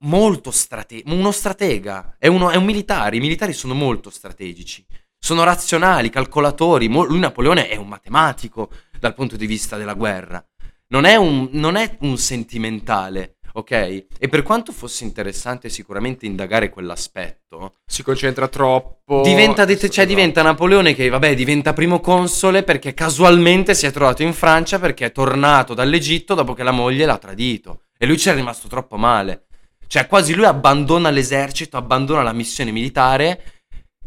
molto 0.00 0.50
strategico, 0.50 1.10
uno 1.10 1.30
stratega, 1.30 2.16
è, 2.18 2.26
uno, 2.26 2.50
è 2.50 2.56
un 2.56 2.64
militare, 2.66 3.16
i 3.16 3.20
militari 3.20 3.54
sono 3.54 3.72
molto 3.72 4.10
strategici, 4.10 4.84
sono 5.18 5.44
razionali, 5.44 6.10
calcolatori, 6.10 6.88
mo- 6.88 7.04
lui 7.04 7.20
Napoleone 7.20 7.68
è 7.68 7.76
un 7.76 7.88
matematico 7.88 8.70
dal 9.00 9.14
punto 9.14 9.36
di 9.36 9.46
vista 9.46 9.78
della 9.78 9.94
guerra, 9.94 10.46
non 10.88 11.04
è 11.04 11.16
un, 11.16 11.48
non 11.52 11.76
è 11.76 11.96
un 12.00 12.16
sentimentale, 12.16 13.36
ok? 13.52 13.70
E 14.18 14.28
per 14.28 14.42
quanto 14.42 14.72
fosse 14.72 15.04
interessante 15.04 15.68
sicuramente 15.68 16.26
indagare 16.26 16.70
quell'aspetto, 16.70 17.74
Si 17.86 18.02
concentra 18.02 18.48
troppo. 18.48 19.22
diventa, 19.22 19.64
det- 19.64 19.88
cioè, 19.90 20.06
diventa 20.06 20.42
Napoleone 20.42 20.94
che, 20.94 21.08
vabbè, 21.08 21.34
diventa 21.34 21.72
primo 21.72 22.00
console 22.00 22.62
perché 22.62 22.94
casualmente 22.94 23.74
si 23.74 23.86
è 23.86 23.90
trovato 23.90 24.22
in 24.22 24.32
Francia 24.32 24.78
perché 24.78 25.06
è 25.06 25.12
tornato 25.12 25.74
dall'Egitto 25.74 26.34
dopo 26.34 26.54
che 26.54 26.62
la 26.62 26.70
moglie 26.70 27.04
l'ha 27.06 27.18
tradito. 27.18 27.82
E 27.98 28.06
lui 28.06 28.16
ci 28.18 28.28
è 28.28 28.34
rimasto 28.34 28.68
troppo 28.68 28.96
male. 28.96 29.46
Cioè, 29.86 30.06
quasi 30.06 30.34
lui 30.34 30.44
abbandona 30.44 31.10
l'esercito, 31.10 31.76
abbandona 31.76 32.22
la 32.22 32.32
missione 32.34 32.70
militare, 32.70 33.42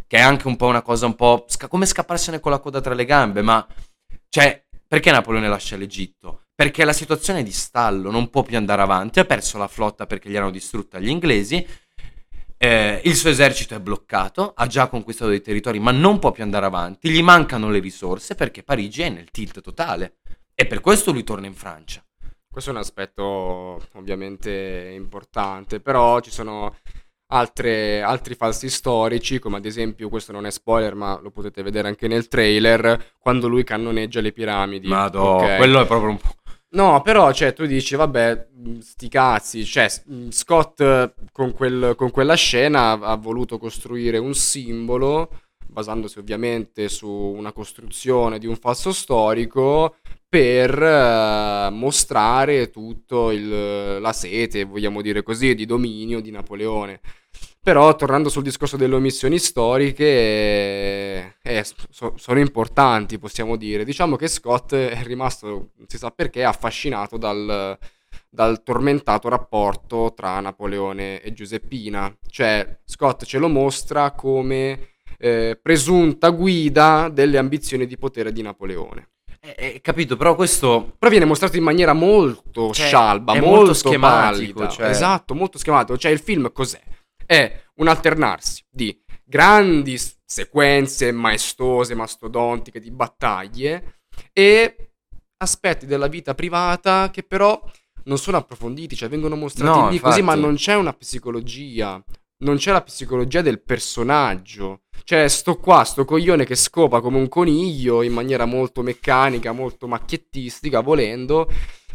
che 0.07 0.17
è 0.17 0.21
anche 0.21 0.47
un 0.47 0.55
po' 0.55 0.67
una 0.67 0.81
cosa 0.81 1.05
un 1.07 1.15
po' 1.15 1.45
sca- 1.47 1.67
come 1.67 1.85
scapparsene 1.85 2.39
con 2.39 2.51
la 2.51 2.59
coda 2.59 2.81
tra 2.81 2.93
le 2.93 3.05
gambe, 3.05 3.41
ma 3.41 3.65
cioè, 4.29 4.63
perché 4.87 5.09
Napoleone 5.11 5.47
lascia 5.49 5.75
l'Egitto? 5.77 6.40
Perché 6.61 6.85
la 6.85 6.93
situazione 6.93 7.39
è 7.39 7.43
di 7.43 7.51
stallo, 7.51 8.11
non 8.11 8.29
può 8.29 8.43
più 8.43 8.55
andare 8.55 8.83
avanti, 8.83 9.19
ha 9.19 9.25
perso 9.25 9.57
la 9.57 9.67
flotta 9.67 10.05
perché 10.05 10.29
gli 10.29 10.35
hanno 10.35 10.51
distrutta 10.51 10.99
gli 10.99 11.07
inglesi, 11.09 11.65
eh, 12.55 13.01
il 13.03 13.15
suo 13.15 13.31
esercito 13.31 13.73
è 13.73 13.79
bloccato, 13.79 14.53
ha 14.55 14.67
già 14.67 14.87
conquistato 14.87 15.31
dei 15.31 15.41
territori 15.41 15.79
ma 15.79 15.89
non 15.89 16.19
può 16.19 16.29
più 16.29 16.43
andare 16.43 16.67
avanti, 16.67 17.09
gli 17.09 17.23
mancano 17.23 17.71
le 17.71 17.79
risorse 17.79 18.35
perché 18.35 18.61
Parigi 18.61 19.01
è 19.01 19.09
nel 19.09 19.31
tilt 19.31 19.59
totale 19.59 20.17
e 20.53 20.67
per 20.67 20.81
questo 20.81 21.11
lui 21.11 21.23
torna 21.23 21.47
in 21.47 21.55
Francia. 21.55 22.05
Questo 22.47 22.69
è 22.69 22.73
un 22.73 22.79
aspetto 22.79 23.81
ovviamente 23.93 24.91
importante, 24.95 25.79
però 25.79 26.19
ci 26.19 26.29
sono 26.29 26.75
altre- 27.31 28.03
altri 28.03 28.35
falsi 28.35 28.69
storici, 28.69 29.39
come 29.39 29.57
ad 29.57 29.65
esempio, 29.65 30.09
questo 30.09 30.31
non 30.31 30.45
è 30.45 30.51
spoiler, 30.51 30.93
ma 30.93 31.19
lo 31.21 31.31
potete 31.31 31.63
vedere 31.63 31.87
anche 31.87 32.07
nel 32.07 32.27
trailer, 32.27 33.13
quando 33.17 33.47
lui 33.47 33.63
cannoneggia 33.63 34.21
le 34.21 34.31
piramidi. 34.31 34.87
Madò, 34.87 35.37
Ok. 35.37 35.57
quello 35.57 35.81
è 35.81 35.87
proprio 35.87 36.09
un 36.11 36.17
po'... 36.17 36.35
No, 36.73 37.01
però, 37.01 37.33
cioè, 37.33 37.51
tu 37.53 37.65
dici, 37.65 37.95
vabbè, 37.95 38.47
sti 38.79 39.09
cazzi, 39.09 39.65
cioè, 39.65 39.89
Scott 40.29 40.79
eh, 40.79 41.13
con, 41.33 41.51
quel- 41.51 41.95
con 41.97 42.11
quella 42.11 42.35
scena 42.35 42.91
ha, 42.91 43.15
voluto 43.15 43.57
costruire 43.57 44.17
un 44.17 44.33
simbolo, 44.33 45.41
basandosi 45.67 46.19
ovviamente 46.19 46.87
su 46.87 47.09
una 47.09 47.51
costruzione 47.51 48.39
di 48.39 48.47
un 48.47 48.55
falso 48.55 48.93
storico, 48.93 49.95
per 50.29 50.81
eh, 50.81 51.69
mostrare 51.71 52.69
tutto 52.69 53.31
il- 53.31 53.99
la 53.99 54.13
sete, 54.13 54.63
vogliamo 54.63 55.01
dire 55.01 55.23
così, 55.23 55.53
di 55.55 55.65
dominio 55.65 56.21
di 56.21 56.31
Napoleone. 56.31 57.01
Però, 57.63 57.95
tornando 57.95 58.29
sul 58.29 58.41
discorso 58.41 58.75
delle 58.75 58.95
omissioni 58.95 59.37
storiche, 59.37 60.03
eh, 60.03 61.33
eh, 61.43 61.63
so- 61.91 62.15
sono 62.17 62.39
importanti, 62.39 63.19
possiamo 63.19 63.55
dire. 63.55 63.85
Diciamo 63.85 64.15
che 64.15 64.27
Scott 64.27 64.73
è 64.73 65.03
rimasto, 65.03 65.47
non 65.47 65.85
si 65.87 65.99
sa 65.99 66.09
perché, 66.09 66.43
affascinato 66.43 67.17
dal, 67.17 67.77
dal 68.27 68.63
tormentato 68.63 69.29
rapporto 69.29 70.11
tra 70.15 70.39
Napoleone 70.39 71.21
e 71.21 71.33
Giuseppina. 71.33 72.11
Cioè, 72.27 72.79
Scott 72.83 73.25
ce 73.25 73.37
lo 73.37 73.47
mostra 73.47 74.09
come 74.11 74.93
eh, 75.19 75.59
presunta 75.61 76.29
guida 76.29 77.09
delle 77.13 77.37
ambizioni 77.37 77.85
di 77.85 77.95
potere 77.95 78.31
di 78.31 78.41
Napoleone. 78.41 79.09
Eh, 79.39 79.55
eh, 79.57 79.81
capito, 79.81 80.17
però 80.17 80.33
questo... 80.33 80.95
Però 80.97 81.11
viene 81.11 81.25
mostrato 81.25 81.57
in 81.57 81.63
maniera 81.63 81.93
molto 81.93 82.73
Cioè, 82.73 82.87
scialba, 82.87 83.33
molto, 83.33 83.49
molto 83.49 83.73
schematico, 83.73 84.67
cioè- 84.67 84.89
Esatto, 84.89 85.35
molto 85.35 85.59
schematico. 85.59 85.95
Cioè, 85.95 86.11
il 86.11 86.19
film 86.19 86.51
cos'è? 86.51 86.81
È 87.25 87.61
un 87.75 87.87
alternarsi 87.87 88.63
di 88.69 88.99
grandi 89.23 89.99
sequenze 90.25 91.11
maestose, 91.11 91.95
mastodontiche 91.95 92.79
di 92.79 92.91
battaglie 92.91 93.99
e 94.33 94.93
aspetti 95.37 95.85
della 95.85 96.07
vita 96.07 96.35
privata 96.35 97.09
che 97.11 97.23
però 97.23 97.61
non 98.03 98.17
sono 98.17 98.37
approfonditi, 98.37 98.95
cioè 98.95 99.09
vengono 99.09 99.35
mostrati 99.35 99.79
No, 99.79 99.89
lì 99.89 99.99
così, 99.99 100.21
ma 100.21 100.33
infatti. 100.33 100.39
non 100.41 100.55
c'è 100.55 100.75
una 100.75 100.93
psicologia. 100.93 102.03
Non 102.39 102.57
c'è 102.57 102.71
la 102.71 102.81
psicologia 102.81 103.41
del 103.41 103.61
personaggio. 103.61 104.81
Cioè, 105.03 105.27
sto 105.27 105.57
qua, 105.57 105.83
sto 105.83 106.05
coglione 106.05 106.43
che 106.45 106.55
scopa 106.55 106.99
come 106.99 107.17
un 107.17 107.27
coniglio 107.29 108.01
in 108.01 108.13
maniera 108.13 108.45
molto 108.45 108.81
meccanica, 108.81 109.51
molto 109.51 109.87
macchiettistica, 109.87 110.79
volendo, 110.79 111.47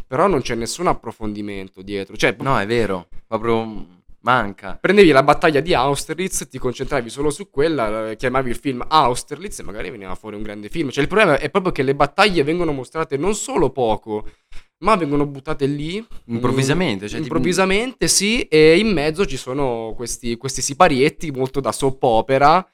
però 0.07 0.27
non 0.27 0.39
c'è 0.41 0.55
nessun 0.55 0.87
approfondimento 0.87 1.81
dietro. 1.81 2.15
Cioè, 2.15 2.35
No, 2.39 2.57
è 2.57 2.65
vero, 2.65 3.09
proprio 3.27 3.85
manca. 4.21 4.77
prendevi 4.79 5.11
la 5.11 5.23
battaglia 5.23 5.59
di 5.59 5.73
Austerlitz, 5.73 6.47
ti 6.49 6.57
concentravi 6.57 7.09
solo 7.09 7.29
su 7.29 7.49
quella, 7.49 8.13
chiamavi 8.15 8.49
il 8.49 8.55
film 8.57 8.83
Austerlitz 8.87 9.59
e 9.59 9.63
magari 9.63 9.89
veniva 9.89 10.15
fuori 10.15 10.35
un 10.35 10.41
grande 10.43 10.69
film. 10.69 10.89
Cioè, 10.89 11.01
il 11.03 11.09
problema 11.09 11.37
è 11.39 11.49
proprio 11.49 11.71
che 11.71 11.83
le 11.83 11.95
battaglie 11.95 12.43
vengono 12.43 12.71
mostrate 12.71 13.17
non 13.17 13.35
solo 13.35 13.69
poco, 13.69 14.29
ma 14.79 14.95
vengono 14.95 15.25
buttate 15.25 15.65
lì 15.65 16.05
Improvvisamente, 16.25 17.07
cioè, 17.07 17.19
tipo- 17.21 17.33
improvvisamente, 17.35 18.07
sì, 18.07 18.41
e 18.43 18.77
in 18.77 18.91
mezzo 18.91 19.25
ci 19.25 19.37
sono 19.37 19.93
questi, 19.95 20.37
questi 20.37 20.61
siparietti 20.61 21.31
molto 21.31 21.59
da 21.59 21.71
soap 21.71 22.03
opera. 22.03 22.67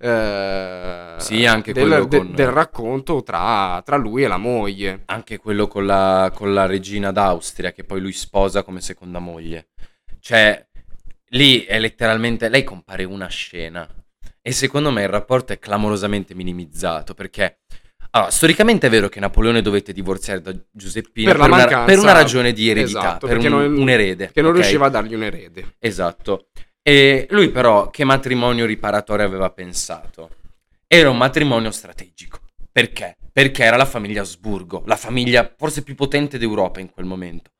eh, 0.00 1.14
Sì, 1.18 1.44
anche 1.46 1.72
del, 1.72 1.88
quello 1.88 2.04
de- 2.04 2.18
con- 2.18 2.32
del 2.34 2.46
racconto 2.50 3.22
tra, 3.22 3.82
tra 3.84 3.96
lui 3.96 4.22
e 4.22 4.28
la 4.28 4.36
moglie. 4.36 5.02
Anche 5.06 5.38
quello 5.38 5.66
con 5.66 5.86
la, 5.86 6.30
con 6.34 6.54
la 6.54 6.66
regina 6.66 7.10
d'Austria 7.10 7.72
che 7.72 7.82
poi 7.84 8.00
lui 8.00 8.12
sposa 8.12 8.62
come 8.62 8.80
seconda 8.80 9.18
moglie. 9.18 9.68
Cioè, 10.20 10.67
lì 11.30 11.64
è 11.64 11.78
letteralmente... 11.78 12.48
Lei 12.48 12.64
compare 12.64 13.04
una 13.04 13.28
scena. 13.28 13.88
E 14.40 14.52
secondo 14.52 14.90
me 14.90 15.02
il 15.02 15.08
rapporto 15.08 15.52
è 15.52 15.58
clamorosamente 15.58 16.34
minimizzato 16.34 17.14
perché... 17.14 17.58
Allora, 18.10 18.30
storicamente 18.30 18.86
è 18.86 18.90
vero 18.90 19.10
che 19.10 19.20
Napoleone 19.20 19.60
dovette 19.60 19.92
divorziare 19.92 20.40
da 20.40 20.54
Giuseppina 20.70 21.30
Per 21.30 21.38
per, 21.38 21.48
la 21.48 21.54
una, 21.54 21.64
mancanza- 21.64 21.92
per 21.92 21.98
una 21.98 22.12
ragione 22.12 22.52
di 22.52 22.70
eredità, 22.70 23.00
Esatto, 23.00 23.26
per 23.26 23.36
un, 23.36 23.44
non- 23.44 23.76
un 23.76 23.90
erede. 23.90 24.30
Che 24.32 24.40
non 24.40 24.50
ok? 24.50 24.56
riusciva 24.56 24.86
a 24.86 24.88
dargli 24.88 25.14
un 25.14 25.24
erede. 25.24 25.74
Esatto. 25.78 26.48
E 26.82 27.26
lui 27.30 27.50
però 27.50 27.90
che 27.90 28.04
matrimonio 28.04 28.64
riparatore 28.64 29.22
aveva 29.22 29.50
pensato? 29.50 30.30
Era 30.86 31.10
un 31.10 31.18
matrimonio 31.18 31.70
strategico. 31.70 32.40
Perché? 32.72 33.18
Perché 33.30 33.64
era 33.64 33.76
la 33.76 33.84
famiglia 33.84 34.22
Asburgo, 34.22 34.82
la 34.86 34.96
famiglia 34.96 35.52
forse 35.56 35.82
più 35.82 35.94
potente 35.94 36.38
d'Europa 36.38 36.80
in 36.80 36.90
quel 36.90 37.04
momento. 37.04 37.50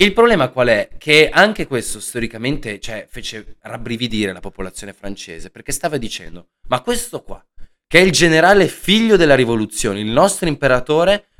Il 0.00 0.12
problema 0.12 0.50
qual 0.50 0.68
è? 0.68 0.90
Che 0.96 1.28
anche 1.28 1.66
questo 1.66 1.98
storicamente 1.98 2.78
cioè, 2.78 3.08
fece 3.10 3.56
rabbrividire 3.62 4.32
la 4.32 4.38
popolazione 4.38 4.92
francese, 4.92 5.50
perché 5.50 5.72
stava 5.72 5.96
dicendo, 5.96 6.50
ma 6.68 6.82
questo 6.82 7.20
qua, 7.24 7.44
che 7.84 7.98
è 7.98 8.02
il 8.02 8.12
generale 8.12 8.68
figlio 8.68 9.16
della 9.16 9.34
rivoluzione, 9.34 9.98
il 9.98 10.06
nostro 10.06 10.46
imperatore, 10.46 11.30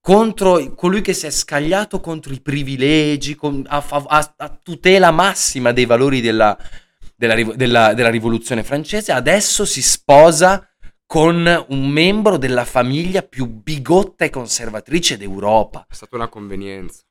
contro 0.00 0.74
colui 0.74 1.00
che 1.00 1.12
si 1.12 1.26
è 1.26 1.30
scagliato 1.30 2.00
contro 2.00 2.32
i 2.32 2.40
privilegi, 2.40 3.36
con- 3.36 3.64
a, 3.68 3.84
a- 3.88 4.34
a 4.36 4.58
tutela 4.60 5.12
massima 5.12 5.70
dei 5.70 5.86
valori 5.86 6.20
della, 6.20 6.58
della 7.14 7.36
della- 7.54 7.94
della 7.94 8.10
rivoluzione 8.10 8.64
francese, 8.64 9.12
adesso 9.12 9.64
si 9.64 9.80
sposa 9.80 10.68
con 11.06 11.66
un 11.68 11.88
membro 11.88 12.36
della 12.36 12.64
famiglia 12.64 13.22
più 13.22 13.46
bigotta 13.46 14.24
e 14.24 14.30
conservatrice 14.30 15.16
d'Europa. 15.16 15.86
È 15.88 15.94
stata 15.94 16.16
una 16.16 16.28
convenienza. 16.28 17.02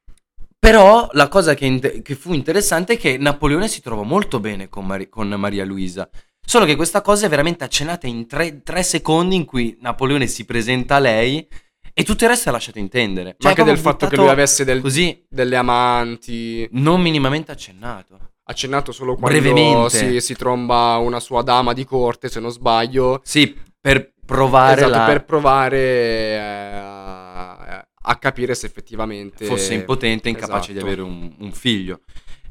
Però 0.64 1.10
la 1.14 1.28
cosa 1.28 1.56
che, 1.56 1.66
inte- 1.66 2.04
che 2.04 2.14
fu 2.14 2.34
interessante 2.34 2.94
è 2.94 2.98
che 3.00 3.18
Napoleone 3.18 3.68
si 3.68 3.82
trovò 3.82 4.04
molto 4.04 4.40
bene 4.40 4.70
con, 4.70 4.86
Mari- 4.86 5.10
con 5.10 5.28
Maria 5.28 5.66
Luisa. 5.66 6.08
Solo 6.40 6.66
che 6.66 6.76
questa 6.76 7.02
cosa 7.02 7.26
è 7.26 7.30
veramente 7.30 7.64
accennata 7.64 8.06
in 8.06 8.28
tre, 8.28 8.62
tre 8.62 8.84
secondi 8.84 9.36
in 9.36 9.46
cui 9.46 9.76
Napoleone 9.82 10.28
si 10.28 10.46
presenta 10.46 10.98
a 10.98 11.00
lei 11.00 11.48
e 11.94 12.04
tutto 12.04 12.26
il 12.26 12.30
resto 12.30 12.50
è 12.50 12.52
lasciato 12.52 12.78
intendere. 12.78 13.30
Ma 13.30 13.36
Cioè, 13.40 13.50
anche 13.50 13.64
è 13.64 13.66
del 13.66 13.80
fatto 13.80 14.06
che 14.06 14.16
lui 14.16 14.30
avesse 14.30 14.64
del- 14.64 14.82
così, 14.82 15.26
delle 15.28 15.56
amanti. 15.56 16.68
non 16.74 17.02
minimamente 17.02 17.52
accennato. 17.52 18.20
Accennato 18.44 18.92
solo 18.92 19.16
quando 19.16 19.40
Brevemente. 19.40 19.90
si, 19.90 20.22
si 20.22 20.36
tromba 20.36 20.98
una 20.98 21.20
sua 21.20 21.42
dama 21.42 21.74
di 21.74 21.86
corte, 21.86 22.30
se 22.30 22.40
non 22.40 22.52
sbaglio. 22.52 23.20
Sì, 23.24 23.58
per 23.80 24.14
provare 24.24 24.82
esatto, 24.82 24.98
la... 24.98 25.06
per 25.06 25.26
provare 25.26 25.78
eh, 25.80 26.38
a, 26.38 27.81
a 28.04 28.18
capire 28.18 28.56
se 28.56 28.66
effettivamente 28.66 29.46
fosse 29.46 29.74
impotente 29.74 30.28
e 30.28 30.32
incapace 30.32 30.72
di 30.72 30.80
Esatto. 30.80 30.92
avere 30.92 31.02
un, 31.08 31.36
un 31.38 31.52
figlio. 31.52 32.02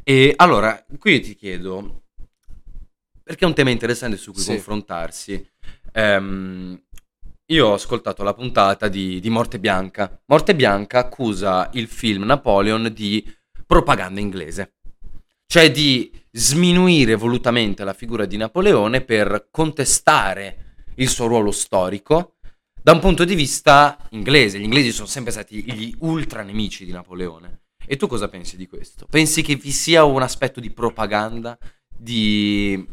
E 0.03 0.33
allora, 0.37 0.85
qui 0.99 1.21
ti 1.21 1.35
chiedo, 1.35 2.03
perché 3.23 3.45
è 3.45 3.49
un 3.49 3.55
tema 3.55 3.71
interessante 3.71 4.17
su 4.17 4.33
cui 4.33 4.43
Sì. 4.43 4.49
confrontarsi. 4.53 5.49
Ehm, 5.93 6.81
io 7.47 7.67
ho 7.67 7.73
ascoltato 7.75 8.23
la 8.23 8.33
puntata 8.35 8.87
di, 8.89 9.19
di 9.21 9.29
Morte 9.29 9.59
Bianca. 9.59 10.21
Morte 10.27 10.55
Bianca 10.55 11.01
accusa 11.01 11.69
il 11.75 11.89
film 11.89 12.23
Napoleon 12.25 12.93
di 12.95 13.29
propaganda 13.67 14.21
inglese, 14.21 14.75
cioè 15.47 15.71
di 15.71 16.13
sminuire 16.31 17.17
volutamente 17.17 17.83
la 17.83 17.93
figura 17.93 18.25
di 18.25 18.37
Napoleone 18.37 19.01
per 19.01 19.49
contestare 19.51 20.77
il 20.97 21.09
suo 21.09 21.27
ruolo 21.27 21.51
storico, 21.51 22.37
da 22.83 22.93
un 22.93 23.01
punto 23.01 23.25
di 23.25 23.35
vista 23.35 23.99
inglese. 24.11 24.59
Gli 24.59 24.65
inglesi 24.65 24.93
sono 24.93 25.07
sempre 25.07 25.33
stati 25.33 25.63
gli 25.63 25.95
ultra 26.01 26.43
nemici 26.43 26.85
di 26.85 26.93
Napoleone. 26.93 27.61
E 27.87 27.97
tu 27.97 28.07
cosa 28.07 28.29
pensi 28.29 28.57
di 28.57 28.67
questo? 28.67 29.07
Pensi 29.11 29.43
che 29.43 29.57
vi 29.57 29.73
sia 29.73 30.05
un 30.05 30.23
aspetto 30.23 30.61
di 30.61 30.71
propaganda, 30.71 31.59
di 31.89 32.87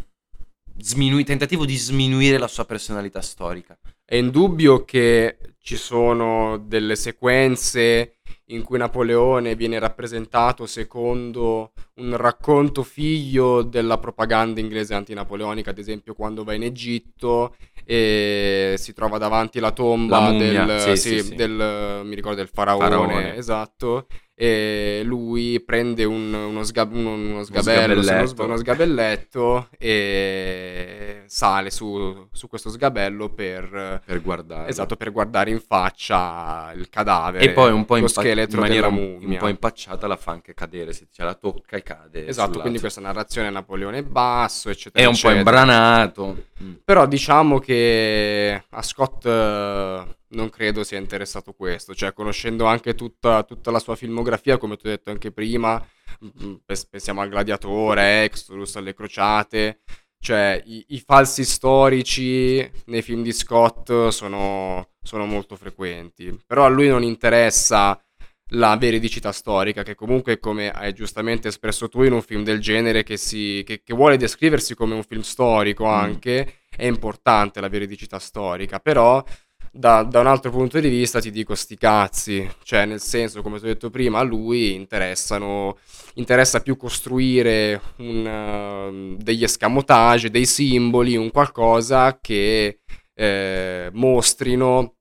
sminui- 0.79 1.23
tentativo 1.23 1.65
di 1.65 1.75
sminuire 1.75 2.37
la 2.37 2.47
sua 2.47 2.65
personalità 2.65 3.21
storica? 3.21 3.77
È 4.03 4.15
indubbio 4.15 4.85
che 4.85 5.37
ci 5.59 5.75
sono 5.75 6.57
delle 6.57 6.95
sequenze 6.95 8.17
in 8.45 8.63
cui 8.63 8.77
Napoleone 8.77 9.55
viene 9.55 9.77
rappresentato 9.79 10.65
secondo 10.65 11.73
un 11.95 12.15
racconto 12.15 12.83
figlio 12.83 13.61
della 13.61 13.97
propaganda 13.97 14.61
inglese 14.61 14.93
antinapoleonica, 14.93 15.71
ad 15.71 15.77
esempio 15.77 16.13
quando 16.13 16.43
va 16.43 16.53
in 16.53 16.63
Egitto 16.63 17.55
e 17.89 18.75
si 18.77 18.93
trova 18.93 19.17
davanti 19.17 19.59
la 19.61 19.71
tomba 19.71 20.19
La 20.19 20.29
mummia, 20.31 20.65
del, 20.65 20.79
sì, 20.81 20.95
sì, 20.97 21.23
sì, 21.23 21.35
del- 21.35 22.01
mi 22.03 22.15
ricordo 22.15 22.37
del 22.37 22.49
faraone, 22.49 22.83
Faraone. 22.83 23.35
esatto, 23.37 24.07
e 24.39 25.01
lui 25.03 25.59
prende 25.61 26.03
un- 26.03 26.31
uno, 26.31 26.63
sga- 26.63 26.87
uno- 26.91 27.13
uno 27.13 27.43
sgabello, 27.43 28.03
sgabelletto. 28.03 28.43
uno 28.45 28.55
sgabelletto 28.57 29.67
e 29.77 31.23
sale 31.25 31.71
su, 31.71 32.27
su 32.31 32.47
questo 32.47 32.69
sgabello 32.69 33.29
per, 33.29 34.01
Per 34.05 34.21
guardare. 34.21 34.69
esatto, 34.69 34.95
per 34.95 35.11
guardare 35.11 35.49
in 35.49 35.59
faccia 35.59 36.71
il 36.75 36.87
cadavere, 36.89 37.45
E 37.45 37.51
poi 37.51 37.71
un 37.71 37.85
po' 37.85 37.95
impa- 37.97 38.21
in 38.27 38.47
maniera 38.59 38.87
un, 38.87 39.35
po' 39.39 39.47
impacciata 39.47 40.05
la 40.05 40.15
fa 40.15 40.33
anche 40.33 40.53
cadere, 40.53 40.93
se 40.93 41.07
ce 41.11 41.23
la 41.23 41.33
tocca 41.33 41.75
e 41.75 41.81
cade. 41.81 42.27
Esatto, 42.27 42.51
quindi 42.59 42.69
lato. 42.69 42.81
questa 42.81 43.01
narrazione 43.01 43.49
Napoleone 43.49 44.03
basso, 44.03 44.69
eccetera, 44.69 45.03
È 45.03 45.07
un 45.07 45.13
po' 45.13 45.29
eccetera. 45.29 45.37
imbranato. 45.39 46.43
Mm. 46.61 46.73
Però 46.85 47.07
diciamo 47.07 47.57
che 47.59 48.63
a 48.69 48.81
Scott 48.83 49.25
non 50.29 50.49
credo 50.49 50.83
sia 50.83 50.97
interessato 50.97 51.53
questo, 51.53 51.95
cioè 51.95 52.13
conoscendo 52.13 52.65
anche 52.65 52.95
tutta, 52.95 53.43
tutta 53.43 53.71
la 53.71 53.79
sua 53.79 53.95
filmografia, 53.95 54.57
come 54.57 54.75
ti 54.77 54.87
ho 54.87 54.89
detto 54.89 55.09
anche 55.11 55.31
prima, 55.31 55.83
mm, 56.25 56.55
pens- 56.65 56.85
pensiamo 56.87 57.21
al 57.21 57.29
Gladiatore, 57.29 58.23
Exodus, 58.23 58.75
alle 58.75 58.93
Crociate, 58.93 59.81
cioè 60.19 60.61
i, 60.65 60.83
i 60.89 60.99
falsi 60.99 61.43
storici 61.45 62.69
nei 62.85 63.01
film 63.01 63.21
di 63.23 63.31
Scott 63.31 64.09
sono, 64.09 64.89
sono 65.01 65.25
molto 65.25 65.55
frequenti, 65.55 66.37
però 66.45 66.65
a 66.65 66.69
lui 66.69 66.87
non 66.89 67.03
interessa 67.03 67.99
la 68.51 68.77
veridicità 68.77 69.31
storica, 69.33 69.83
che 69.83 69.93
comunque, 69.95 70.39
come 70.39 70.69
hai 70.71 70.93
giustamente 70.93 71.49
espresso 71.49 71.89
tu 71.89 72.03
in 72.03 72.13
un 72.13 72.21
film 72.21 72.43
del 72.43 72.59
genere, 72.61 73.03
che, 73.03 73.17
si, 73.17 73.61
che, 73.65 73.81
che 73.83 73.93
vuole 73.93 74.17
descriversi 74.17 74.73
come 74.75 74.95
un 74.95 75.03
film 75.03 75.21
storico 75.21 75.85
Mm. 75.85 75.89
anche, 75.89 76.53
è 76.69 76.85
importante 76.85 77.59
la 77.59 77.67
veridicità 77.69 78.19
storica, 78.19 78.79
però 78.79 79.23
da, 79.77 80.03
da 80.03 80.19
un 80.19 80.27
altro 80.27 80.49
punto 80.49 80.79
di 80.79 80.89
vista 80.89 81.19
ti 81.19 81.29
dico 81.29 81.53
sti 81.53 81.77
cazzi, 81.77 82.49
cioè 82.63 82.85
nel 82.85 82.99
senso, 82.99 83.41
come 83.41 83.59
ti 83.59 83.65
ho 83.65 83.67
detto 83.67 83.89
prima, 83.89 84.19
a 84.19 84.23
lui 84.23 84.73
interessano, 84.73 85.77
interessa 86.15 86.61
più 86.61 86.75
costruire 86.75 87.79
un, 87.97 88.25
ehm, 88.25 89.17
degli 89.17 89.43
escamotage, 89.43 90.31
dei 90.31 90.45
simboli, 90.45 91.15
un 91.15 91.29
qualcosa 91.31 92.19
che 92.19 92.79
eh, 93.13 93.89
mostrino 93.93 94.95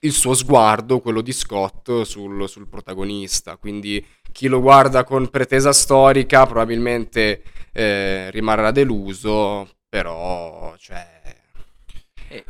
il 0.00 0.12
suo 0.12 0.34
sguardo, 0.34 1.00
quello 1.00 1.20
di 1.20 1.32
Scott, 1.32 2.02
sul, 2.02 2.48
sul 2.48 2.68
protagonista. 2.68 3.56
Quindi 3.56 4.04
chi 4.32 4.48
lo 4.48 4.60
guarda 4.60 5.04
con 5.04 5.28
pretesa 5.28 5.72
storica 5.72 6.44
probabilmente 6.46 7.42
eh, 7.72 8.30
rimarrà 8.30 8.70
deluso, 8.70 9.68
però 9.88 10.74
cioè, 10.78 11.17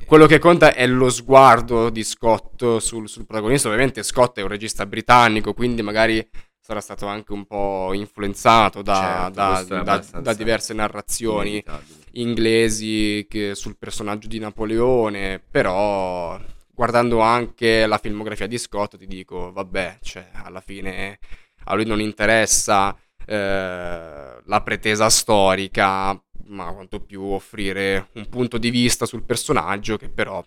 quello 0.06 0.26
che 0.26 0.38
conta 0.38 0.74
è 0.74 0.86
lo 0.86 1.08
sguardo 1.10 1.90
di 1.90 2.02
Scott 2.04 2.78
sul, 2.78 3.08
sul 3.08 3.26
protagonista. 3.26 3.68
Ovviamente 3.68 4.02
Scott 4.02 4.38
è 4.38 4.42
un 4.42 4.48
regista 4.48 4.86
britannico, 4.86 5.54
quindi 5.54 5.82
magari 5.82 6.26
sarà 6.60 6.80
stato 6.80 7.06
anche 7.06 7.32
un 7.32 7.46
po' 7.46 7.92
influenzato 7.94 8.82
da, 8.82 9.30
Certo, 9.34 9.74
da- 9.82 9.82
da- 9.82 10.20
da 10.20 10.34
diverse 10.34 10.74
narrazioni 10.74 11.48
inevitabile. 11.50 11.94
inglesi 12.12 13.26
che- 13.28 13.54
sul 13.54 13.76
personaggio 13.78 14.28
di 14.28 14.38
Napoleone, 14.38 15.42
però 15.50 16.38
guardando 16.74 17.20
anche 17.20 17.86
la 17.86 17.98
filmografia 17.98 18.46
di 18.46 18.58
Scott 18.58 18.96
ti 18.98 19.06
dico, 19.06 19.50
vabbè, 19.52 19.98
cioè, 20.02 20.28
alla 20.44 20.60
fine 20.60 21.18
a 21.64 21.74
lui 21.74 21.84
non 21.86 22.00
interessa 22.00 22.96
eh, 23.30 24.40
la 24.44 24.62
pretesa 24.62 25.10
storica, 25.10 26.18
ma 26.48 26.72
quanto 26.72 27.00
più 27.00 27.22
offrire 27.22 28.08
un 28.14 28.28
punto 28.28 28.58
di 28.58 28.70
vista 28.70 29.06
sul 29.06 29.24
personaggio 29.24 29.96
che 29.96 30.08
però 30.08 30.44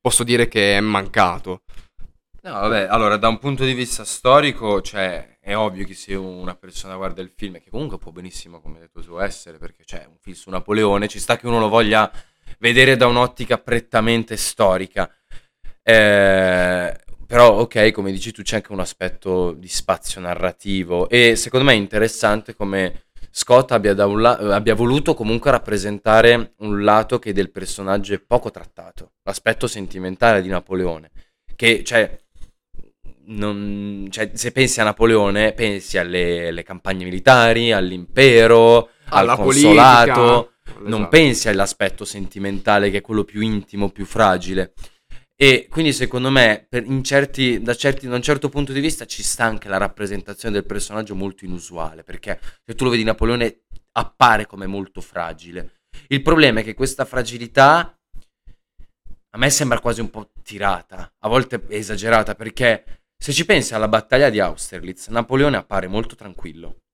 posso 0.00 0.24
dire 0.24 0.48
che 0.48 0.76
è 0.76 0.80
mancato. 0.80 1.62
No, 2.42 2.52
vabbè, 2.52 2.86
allora 2.88 3.16
da 3.16 3.26
un 3.26 3.40
punto 3.40 3.64
di 3.64 3.74
vista 3.74 4.04
storico, 4.04 4.80
cioè, 4.80 5.38
è 5.40 5.56
ovvio 5.56 5.84
che 5.84 5.94
se 5.94 6.14
una 6.14 6.54
persona 6.54 6.94
guarda 6.94 7.20
il 7.20 7.32
film, 7.34 7.60
che 7.60 7.70
comunque 7.70 7.98
può 7.98 8.12
benissimo, 8.12 8.60
come 8.60 8.78
detto 8.78 9.02
tu, 9.02 9.18
essere, 9.18 9.58
perché 9.58 9.82
c'è 9.82 10.06
un 10.08 10.16
film 10.20 10.36
su 10.36 10.50
Napoleone, 10.50 11.08
ci 11.08 11.18
sta 11.18 11.36
che 11.36 11.48
uno 11.48 11.58
lo 11.58 11.68
voglia 11.68 12.08
vedere 12.60 12.96
da 12.96 13.08
un'ottica 13.08 13.58
prettamente 13.58 14.36
storica. 14.36 15.12
Eh, 15.82 16.96
però, 17.26 17.58
ok, 17.58 17.90
come 17.90 18.12
dici 18.12 18.30
tu, 18.30 18.42
c'è 18.42 18.56
anche 18.56 18.72
un 18.72 18.80
aspetto 18.80 19.50
di 19.50 19.66
spazio 19.66 20.20
narrativo 20.20 21.08
e 21.08 21.34
secondo 21.34 21.66
me 21.66 21.72
è 21.72 21.76
interessante 21.76 22.54
come 22.54 23.05
Scott 23.38 23.70
abbia, 23.72 23.92
la- 23.94 24.38
abbia 24.54 24.74
voluto 24.74 25.12
comunque 25.12 25.50
rappresentare 25.50 26.54
un 26.60 26.82
lato 26.82 27.18
che 27.18 27.34
del 27.34 27.50
personaggio 27.50 28.14
è 28.14 28.18
poco 28.18 28.50
trattato, 28.50 29.12
l'aspetto 29.24 29.66
sentimentale 29.66 30.40
di 30.40 30.48
Napoleone, 30.48 31.10
che, 31.54 31.84
cioè, 31.84 32.18
non- 33.26 34.06
cioè, 34.08 34.30
se 34.32 34.52
pensi 34.52 34.80
a 34.80 34.84
Napoleone, 34.84 35.52
pensi 35.52 35.98
alle, 35.98 36.48
alle 36.48 36.62
campagne 36.62 37.04
militari, 37.04 37.72
all'impero, 37.72 38.88
Alla 39.08 39.32
al 39.32 39.38
consolato, 39.38 40.12
politica. 40.64 40.80
non 40.88 41.00
Esatto. 41.00 41.08
pensi 41.10 41.48
all'aspetto 41.50 42.04
sentimentale 42.06 42.90
che 42.90 42.96
è 42.98 43.02
quello 43.02 43.24
più 43.24 43.42
intimo, 43.42 43.90
più 43.90 44.06
fragile. 44.06 44.72
E 45.38 45.66
quindi 45.68 45.92
secondo 45.92 46.30
me, 46.30 46.66
certi- 47.02 47.60
da, 47.60 47.74
certi- 47.74 48.08
da 48.08 48.14
un 48.16 48.22
certo 48.22 48.48
punto 48.48 48.72
di 48.72 48.80
vista, 48.80 49.04
ci 49.04 49.22
sta 49.22 49.44
anche 49.44 49.68
la 49.68 49.76
rappresentazione 49.76 50.54
del 50.54 50.64
personaggio 50.64 51.14
molto 51.14 51.44
inusuale, 51.44 52.02
perché 52.02 52.40
se 52.64 52.74
tu 52.74 52.84
lo 52.84 52.90
vedi 52.90 53.04
Napoleone 53.04 53.64
appare 53.92 54.46
come 54.46 54.66
molto 54.66 55.02
fragile. 55.02 55.82
Il 56.08 56.22
problema 56.22 56.60
è 56.60 56.64
che 56.64 56.74
questa 56.74 57.04
fragilità 57.04 57.98
a 59.30 59.38
me 59.38 59.50
sembra 59.50 59.80
quasi 59.80 60.00
un 60.00 60.08
po' 60.08 60.30
tirata, 60.42 61.12
a 61.18 61.28
volte 61.28 61.62
esagerata, 61.68 62.34
perché 62.34 63.02
se 63.18 63.32
ci 63.32 63.44
pensi 63.44 63.74
alla 63.74 63.88
battaglia 63.88 64.30
di 64.30 64.40
Austerlitz, 64.40 65.08
Napoleone 65.08 65.58
appare 65.58 65.86
molto 65.86 66.14
tranquillo. 66.14 66.84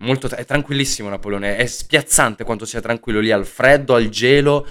Molto 0.00 0.28
è 0.28 0.44
tranquillissimo 0.44 1.08
Napoleone, 1.08 1.56
è 1.56 1.64
spiazzante 1.64 2.44
quanto 2.44 2.66
sia 2.66 2.82
tranquillo 2.82 3.20
lì 3.20 3.30
al 3.30 3.46
freddo, 3.46 3.94
al 3.94 4.10
gelo, 4.10 4.70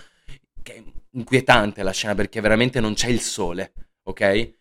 inquietante 1.15 1.83
la 1.83 1.91
scena 1.91 2.15
perché 2.15 2.39
veramente 2.41 2.79
non 2.79 2.93
c'è 2.93 3.07
il 3.09 3.21
sole, 3.21 3.73
ok? 4.03 4.53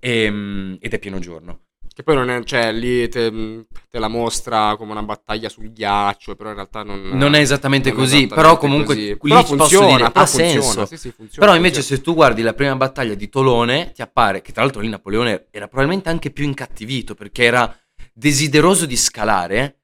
Ehm, 0.00 0.76
ed 0.80 0.92
è 0.94 0.98
pieno 0.98 1.18
giorno. 1.18 1.60
Che 1.94 2.02
poi 2.02 2.16
non 2.16 2.28
è, 2.28 2.42
cioè, 2.42 2.72
lì 2.72 3.08
te, 3.08 3.66
te 3.88 3.98
la 4.00 4.08
mostra 4.08 4.74
come 4.76 4.90
una 4.90 5.04
battaglia 5.04 5.48
sul 5.48 5.72
ghiaccio, 5.72 6.34
però 6.34 6.48
in 6.48 6.56
realtà 6.56 6.82
non, 6.82 7.00
Non 7.12 7.34
è 7.34 7.38
esattamente 7.40 7.90
non 7.90 7.98
è 7.98 8.00
così, 8.00 8.16
esattamente 8.16 8.34
però 8.34 8.56
comunque 8.58 8.94
così. 8.96 9.06
lì 9.06 9.16
Però 9.16 9.42
posso 9.54 9.56
funziona, 9.56 9.86
dire, 9.96 10.10
però 10.10 10.24
ha 10.24 10.26
funziona, 10.26 10.60
senso. 10.62 10.86
sì, 10.86 10.96
sì, 10.96 11.12
funziona, 11.12 11.46
Però 11.46 11.54
invece 11.56 11.76
funziona. 11.76 12.00
se 12.00 12.04
tu 12.04 12.14
guardi 12.14 12.42
la 12.42 12.52
prima 12.54 12.74
battaglia 12.74 13.14
di 13.14 13.28
Tolone, 13.28 13.92
ti 13.92 14.02
appare 14.02 14.42
che 14.42 14.52
tra 14.52 14.62
l'altro 14.62 14.80
lì 14.80 14.88
Napoleone 14.88 15.46
era 15.52 15.68
probabilmente 15.68 16.08
anche 16.08 16.30
più 16.32 16.44
incattivito 16.44 17.14
perché 17.14 17.44
era 17.44 17.72
desideroso 18.12 18.86
di 18.86 18.96
scalare. 18.96 19.78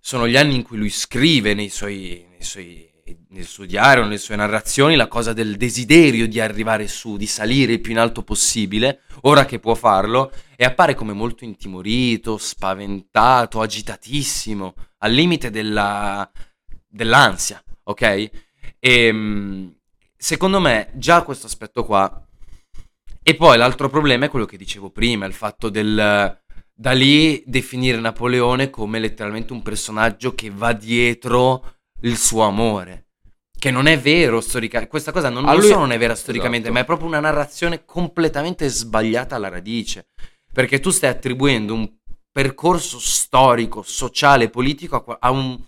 Sono 0.00 0.28
gli 0.28 0.36
anni 0.36 0.56
in 0.56 0.62
cui 0.62 0.76
lui 0.76 0.90
scrive 0.90 1.54
nei 1.54 1.70
suoi, 1.70 2.26
nei 2.30 2.42
suoi- 2.42 2.90
nel 3.28 3.44
suo 3.44 3.66
diario, 3.66 4.02
nelle 4.02 4.18
sue 4.18 4.36
narrazioni, 4.36 4.96
la 4.96 5.08
cosa 5.08 5.32
del 5.32 5.56
desiderio 5.56 6.26
di 6.26 6.40
arrivare 6.40 6.86
su, 6.86 7.16
di 7.16 7.26
salire 7.26 7.72
il 7.72 7.80
più 7.80 7.92
in 7.92 7.98
alto 7.98 8.22
possibile, 8.22 9.02
ora 9.22 9.44
che 9.44 9.58
può 9.58 9.74
farlo, 9.74 10.32
e 10.56 10.64
appare 10.64 10.94
come 10.94 11.12
molto 11.12 11.44
intimorito, 11.44 12.38
spaventato, 12.38 13.60
agitatissimo, 13.60 14.74
al 14.98 15.12
limite 15.12 15.50
della, 15.50 16.30
dell'ansia, 16.86 17.62
ok? 17.84 18.30
E 18.78 19.12
mm, 19.12 19.68
secondo 20.16 20.60
me 20.60 20.90
già 20.94 21.22
questo 21.22 21.46
aspetto 21.46 21.84
qua. 21.84 22.26
E 23.22 23.34
poi 23.36 23.56
l'altro 23.56 23.88
problema 23.88 24.26
è 24.26 24.28
quello 24.28 24.44
che 24.44 24.58
dicevo 24.58 24.90
prima, 24.90 25.24
il 25.24 25.32
fatto 25.32 25.70
del 25.70 26.42
da 26.76 26.90
lì 26.90 27.42
definire 27.46 28.00
Napoleone 28.00 28.68
come 28.68 28.98
letteralmente 28.98 29.52
un 29.52 29.62
personaggio 29.62 30.34
che 30.34 30.50
va 30.50 30.72
dietro 30.72 31.76
il 32.02 32.16
suo 32.16 32.42
amore. 32.42 33.06
Che 33.56 33.70
non 33.70 33.86
è 33.86 33.98
vero 33.98 34.40
storicamente, 34.40 34.90
questa 34.90 35.12
cosa 35.12 35.30
non, 35.30 35.44
non 35.44 35.56
lui- 35.56 35.68
solo 35.68 35.80
non 35.80 35.92
è 35.92 35.98
vera 35.98 36.14
storicamente, 36.14 36.68
Esatto. 36.68 36.74
ma 36.74 36.80
è 36.80 36.84
proprio 36.84 37.08
una 37.08 37.20
narrazione 37.20 37.84
completamente 37.84 38.68
sbagliata 38.68 39.36
alla 39.36 39.48
radice. 39.48 40.08
Perché 40.52 40.80
tu 40.80 40.90
stai 40.90 41.10
attribuendo 41.10 41.72
un 41.72 41.90
percorso 42.30 42.98
storico, 42.98 43.82
sociale, 43.82 44.50
politico 44.50 44.96
a 44.96 45.18
a 45.20 45.30
un- 45.30 45.58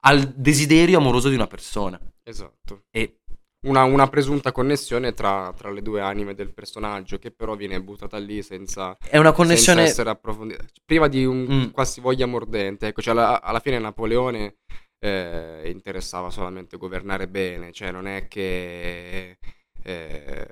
al 0.00 0.32
desiderio 0.36 0.98
amoroso 0.98 1.28
di 1.28 1.34
una 1.34 1.46
persona. 1.46 1.98
Esatto. 2.22 2.84
E 2.90 3.20
una, 3.66 3.82
una 3.84 4.08
presunta 4.08 4.52
connessione 4.52 5.12
tra, 5.12 5.52
tra, 5.56 5.70
le 5.70 5.82
due 5.82 6.00
anime 6.00 6.34
del 6.34 6.52
personaggio, 6.52 7.18
che 7.18 7.30
però 7.30 7.56
viene 7.56 7.82
buttata 7.82 8.16
lì 8.18 8.42
senza, 8.42 8.96
È 8.98 9.16
una 9.16 9.32
connessione... 9.32 9.82
essere 9.82 10.10
approfondita. 10.10 10.64
Prima 10.84 11.08
di 11.08 11.24
un 11.24 11.46
mm. 11.50 11.70
qualsivoglia 11.70 12.26
mordente. 12.26 12.88
Ecco, 12.88 13.02
cioè 13.02 13.12
alla, 13.12 13.42
alla 13.42 13.60
fine 13.60 13.78
Napoleone 13.78 14.58
eh, 14.98 15.62
interessava 15.66 16.30
solamente 16.30 16.76
governare 16.76 17.28
bene, 17.28 17.72
cioè 17.72 17.90
non 17.90 18.06
è 18.06 18.28
che... 18.28 19.38
Eh, 19.82 20.48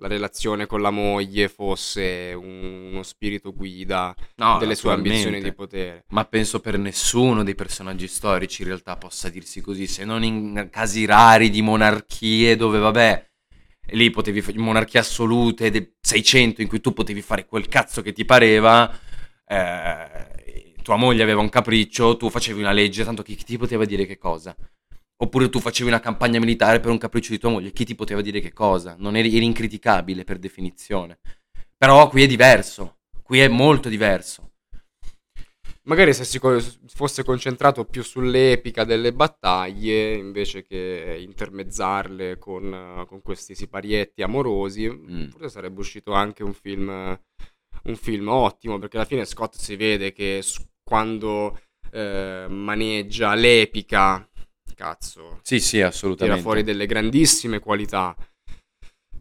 la 0.00 0.08
relazione 0.08 0.66
con 0.66 0.80
la 0.80 0.90
moglie 0.90 1.48
fosse 1.48 2.32
un, 2.32 2.90
uno 2.92 3.02
spirito 3.02 3.52
guida 3.52 4.14
no, 4.36 4.58
delle 4.58 4.76
sue 4.76 4.92
ambizioni 4.92 5.42
di 5.42 5.52
potere. 5.52 6.04
Ma 6.10 6.24
penso 6.24 6.60
per 6.60 6.78
nessuno 6.78 7.42
dei 7.42 7.54
personaggi 7.54 8.06
storici 8.06 8.62
in 8.62 8.68
realtà 8.68 8.96
possa 8.96 9.28
dirsi 9.28 9.60
così, 9.60 9.86
se 9.86 10.04
non 10.04 10.22
in 10.22 10.68
casi 10.70 11.04
rari 11.04 11.50
di 11.50 11.62
monarchie 11.62 12.54
dove 12.54 12.78
vabbè, 12.78 13.26
lì 13.90 14.10
potevi 14.10 14.40
fare 14.40 14.58
monarchie 14.58 15.00
assolute 15.00 15.70
del 15.70 15.94
600 16.00 16.62
in 16.62 16.68
cui 16.68 16.80
tu 16.80 16.92
potevi 16.92 17.22
fare 17.22 17.46
quel 17.46 17.68
cazzo 17.68 18.02
che 18.02 18.12
ti 18.12 18.24
pareva. 18.24 18.88
Eh, 19.46 20.47
tua 20.88 20.96
moglie 20.96 21.22
aveva 21.22 21.42
un 21.42 21.50
capriccio, 21.50 22.16
tu 22.16 22.30
facevi 22.30 22.60
una 22.60 22.72
legge, 22.72 23.04
tanto 23.04 23.22
chi, 23.22 23.34
chi 23.34 23.44
ti 23.44 23.58
poteva 23.58 23.84
dire 23.84 24.06
che 24.06 24.16
cosa? 24.16 24.56
Oppure 25.18 25.50
tu 25.50 25.60
facevi 25.60 25.86
una 25.86 26.00
campagna 26.00 26.38
militare 26.38 26.80
per 26.80 26.90
un 26.90 26.96
capriccio 26.96 27.32
di 27.32 27.38
tua 27.38 27.50
moglie, 27.50 27.72
chi 27.72 27.84
ti 27.84 27.94
poteva 27.94 28.22
dire 28.22 28.40
che 28.40 28.54
cosa? 28.54 28.96
Non 28.98 29.14
eri, 29.14 29.36
eri 29.36 29.44
incriticabile 29.44 30.24
per 30.24 30.38
definizione. 30.38 31.18
Però 31.76 32.08
qui 32.08 32.22
è 32.22 32.26
diverso, 32.26 33.00
qui 33.22 33.40
è 33.40 33.48
molto 33.48 33.90
diverso. 33.90 34.52
Magari 35.82 36.14
se 36.14 36.24
si 36.24 36.40
fosse 36.86 37.22
concentrato 37.22 37.84
più 37.84 38.02
sull'epica 38.02 38.84
delle 38.84 39.12
battaglie 39.12 40.14
invece 40.14 40.62
che 40.62 41.18
intermezzarle 41.20 42.38
con, 42.38 43.04
con 43.06 43.20
questi 43.20 43.54
siparietti 43.54 44.22
amorosi, 44.22 44.88
mm. 44.88 45.28
forse 45.28 45.50
sarebbe 45.50 45.80
uscito 45.80 46.12
anche 46.12 46.42
un 46.42 46.54
film, 46.54 46.88
un 46.88 47.96
film 47.96 48.28
ottimo, 48.28 48.78
perché 48.78 48.96
alla 48.96 49.06
fine 49.06 49.24
Scott 49.24 49.54
si 49.56 49.76
vede 49.76 50.12
che 50.12 50.40
quando 50.88 51.60
eh, 51.90 52.46
maneggia 52.48 53.34
l'epica 53.34 54.26
cazzo. 54.78 55.40
Sì, 55.42 55.58
sì, 55.58 55.80
assolutamente. 55.80 56.40
Tira 56.40 56.48
fuori 56.48 56.62
delle 56.62 56.86
grandissime 56.86 57.58
qualità. 57.58 58.16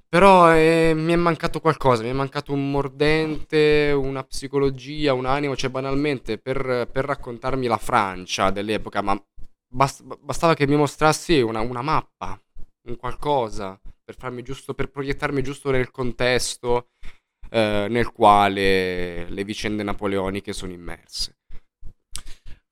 Però 0.07 0.53
eh, 0.55 0.93
mi 0.95 1.11
è 1.11 1.15
mancato 1.17 1.59
qualcosa, 1.59 2.03
mi 2.03 2.09
è 2.09 2.13
mancato 2.13 2.53
un 2.53 2.71
mordente, 2.71 3.91
una 3.91 4.23
psicologia, 4.23 5.13
un 5.13 5.25
animo, 5.25 5.55
cioè 5.57 5.69
banalmente 5.69 6.37
per, 6.37 6.87
per 6.89 7.03
raccontarmi 7.03 7.65
la 7.65 7.77
Francia 7.77 8.51
dell'epoca, 8.51 9.01
ma 9.01 9.21
bast- 9.67 10.05
bastava 10.19 10.53
che 10.53 10.67
mi 10.67 10.77
mostrassi 10.77 11.41
una, 11.41 11.59
una, 11.59 11.81
mappa, 11.81 12.39
un 12.87 12.95
qualcosa, 12.95 13.77
per 14.05 14.15
farmi 14.15 14.43
giusto, 14.43 14.73
per 14.73 14.89
proiettarmi 14.89 15.41
giusto 15.41 15.71
nel 15.71 15.91
contesto 15.91 16.87
eh, 17.49 17.87
nel 17.89 18.11
quale 18.13 19.29
le 19.29 19.43
vicende 19.43 19.83
napoleoniche 19.83 20.53
sono 20.53 20.71
immerse. 20.71 21.36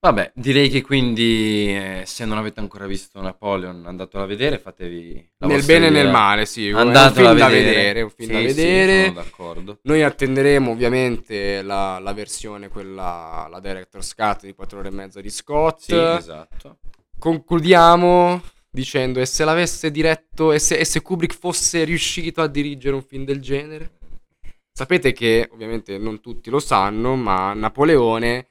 Vabbè, 0.06 0.34
direi 0.36 0.70
che 0.70 0.84
quindi 0.84 1.76
eh, 1.76 2.04
se 2.06 2.26
non 2.26 2.38
avete 2.38 2.60
ancora 2.60 2.86
visto 2.86 3.20
Napoleon 3.20 3.88
andatelo 3.88 4.22
a 4.22 4.28
vedere, 4.28 4.60
fatevi 4.60 5.32
la 5.38 5.48
Nel 5.48 5.66
bene 5.66 5.88
e 5.88 5.90
nel 5.90 6.12
male, 6.12 6.46
sì, 6.46 6.70
andatelo 6.70 7.30
è 7.30 7.32
un 7.32 7.38
film 7.38 7.44
a 7.44 7.50
vedere. 7.50 7.64
da 7.64 7.72
vedere, 7.72 8.02
un 8.04 8.10
film 8.12 8.30
sì, 8.30 8.36
da 8.36 8.42
vedere. 8.42 8.98
Sì, 8.98 9.08
sono 9.08 9.14
d'accordo. 9.16 9.80
Noi 9.82 10.04
attenderemo 10.04 10.70
ovviamente 10.70 11.64
la, 11.64 11.98
la, 11.98 12.14
versione, 12.14 12.68
quella, 12.68 13.48
la 13.50 13.60
Director's 13.60 14.14
Cut 14.14 14.46
di 14.46 14.54
4 14.54 14.78
ore 14.78 14.90
e 14.90 14.92
mezza 14.92 15.22
di 15.22 15.30
Scott. 15.32 15.80
Sì, 15.80 15.96
esatto. 15.96 16.78
Concludiamo 17.18 18.44
dicendo 18.70 19.20
e 19.20 19.26
se 19.26 19.44
l'avesse 19.44 19.90
diretto 19.90 20.52
e 20.52 20.60
se, 20.60 20.76
e 20.76 20.86
se 20.86 21.02
Kubrick 21.02 21.36
fosse 21.36 21.84
riuscito 21.84 22.44
a 22.44 22.48
dirigere 22.48 22.94
un 22.94 23.02
film 23.02 23.26
del 23.26 23.42
genere? 23.42 23.90
Sapete 24.72 25.14
che 25.14 25.50
ovviamente 25.52 25.98
non 25.98 26.22
tutti 26.22 26.52
lo 26.52 26.60
sanno, 26.60 27.16
ma 27.16 27.54
Napoleone 27.54 28.50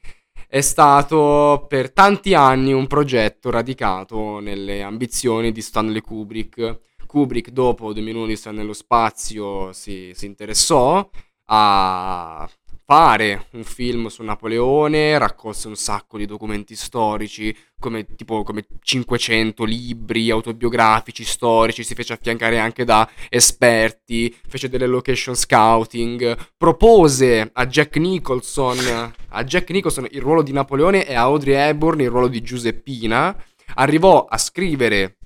è 0.55 0.61
stato 0.61 1.67
per 1.69 1.91
tanti 1.91 2.33
anni 2.33 2.73
un 2.73 2.87
progetto 2.87 3.51
radicato 3.51 4.39
nelle 4.39 4.83
ambizioni 4.83 5.51
di 5.51 5.61
Stanley 5.61 6.01
Kubrick. 6.01 6.79
Kubrick, 7.09 7.51
dopo 7.51 7.93
2001 7.93 8.27
di 8.27 8.41
nello 8.53 8.73
spazio, 8.73 9.73
si, 9.73 10.13
si 10.15 10.27
interessò 10.27 11.11
a 11.47 12.49
fare 12.87 13.47
un 13.53 13.65
film 13.65 14.09
su 14.09 14.23
Napoleone, 14.23 15.17
raccolse 15.17 15.69
un 15.69 15.77
sacco 15.77 16.19
di 16.19 16.27
documenti 16.27 16.77
storici, 16.77 17.57
come, 17.79 18.05
tipo 18.15 18.43
come 18.43 18.67
500 18.83 19.65
libri 19.65 20.31
autobiografici 20.31 21.25
storici, 21.25 21.83
si 21.83 21.95
fece 21.95 22.13
affiancare 22.13 22.59
anche 22.59 22.85
da 22.85 23.09
esperti, 23.31 24.35
fece 24.47 24.69
delle 24.69 24.87
location 24.87 25.35
scouting, 25.35 26.37
propose 26.57 27.51
a 27.53 27.67
Jack 27.67 27.97
Nicholson, 27.97 29.13
a 29.29 29.45
Jack 29.45 29.71
Nicholson 29.71 30.07
il 30.11 30.21
ruolo 30.21 30.43
di 30.43 30.53
Napoleone 30.53 31.07
e 31.07 31.15
a 31.15 31.23
Audrey 31.23 31.55
Hepburn 31.55 32.01
il 32.01 32.11
ruolo 32.11 32.29
di 32.29 32.43
Giuseppina, 32.43 33.35
arrivò 33.77 34.27
a 34.27 34.37
scrivere 34.37 35.17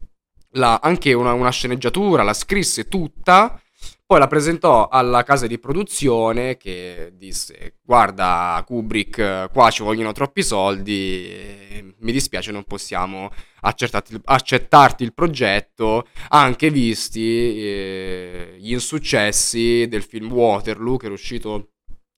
la, 0.52 0.78
anche 0.82 1.12
una, 1.12 1.32
una 1.32 1.50
sceneggiatura, 1.50 2.22
la 2.22 2.34
scrisse 2.34 2.86
tutta, 2.88 3.60
poi 4.08 4.20
la 4.20 4.26
presentò 4.26 4.88
alla 4.88 5.22
casa 5.22 5.46
di 5.46 5.58
produzione 5.58 6.56
che 6.56 7.12
disse: 7.14 7.74
Guarda, 7.82 8.64
Kubrick, 8.66 9.50
qua 9.52 9.70
ci 9.70 9.82
vogliono 9.82 10.12
troppi 10.12 10.42
soldi. 10.42 11.94
Mi 11.98 12.10
dispiace, 12.10 12.50
non 12.50 12.64
possiamo 12.64 13.30
accettarti, 13.60 14.18
accettarti 14.24 15.04
il 15.04 15.12
progetto, 15.12 16.06
anche 16.28 16.70
visti 16.70 17.60
eh, 17.62 18.56
gli 18.58 18.72
insuccessi 18.72 19.86
del 19.88 20.02
film 20.02 20.32
Waterloo, 20.32 20.96
che 20.96 21.04
era 21.04 21.14
uscito 21.14 21.72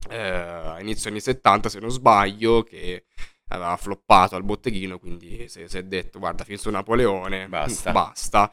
eh, 0.09 0.17
a 0.17 0.81
inizio 0.81 1.11
anni 1.11 1.19
70, 1.19 1.69
se 1.69 1.81
non 1.81 1.91
sbaglio, 1.91 2.63
che 2.63 3.07
aveva 3.49 3.77
floppato 3.77 4.37
al 4.37 4.45
botteghino. 4.45 5.01
Quindi 5.01 5.49
si 5.49 5.63
è 5.63 5.83
detto: 5.83 6.21
Guarda, 6.21 6.45
film 6.45 6.57
su 6.57 6.71
Napoleone, 6.71 7.49
basta. 7.49 7.91
basta. 7.91 8.53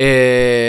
E 0.00 0.67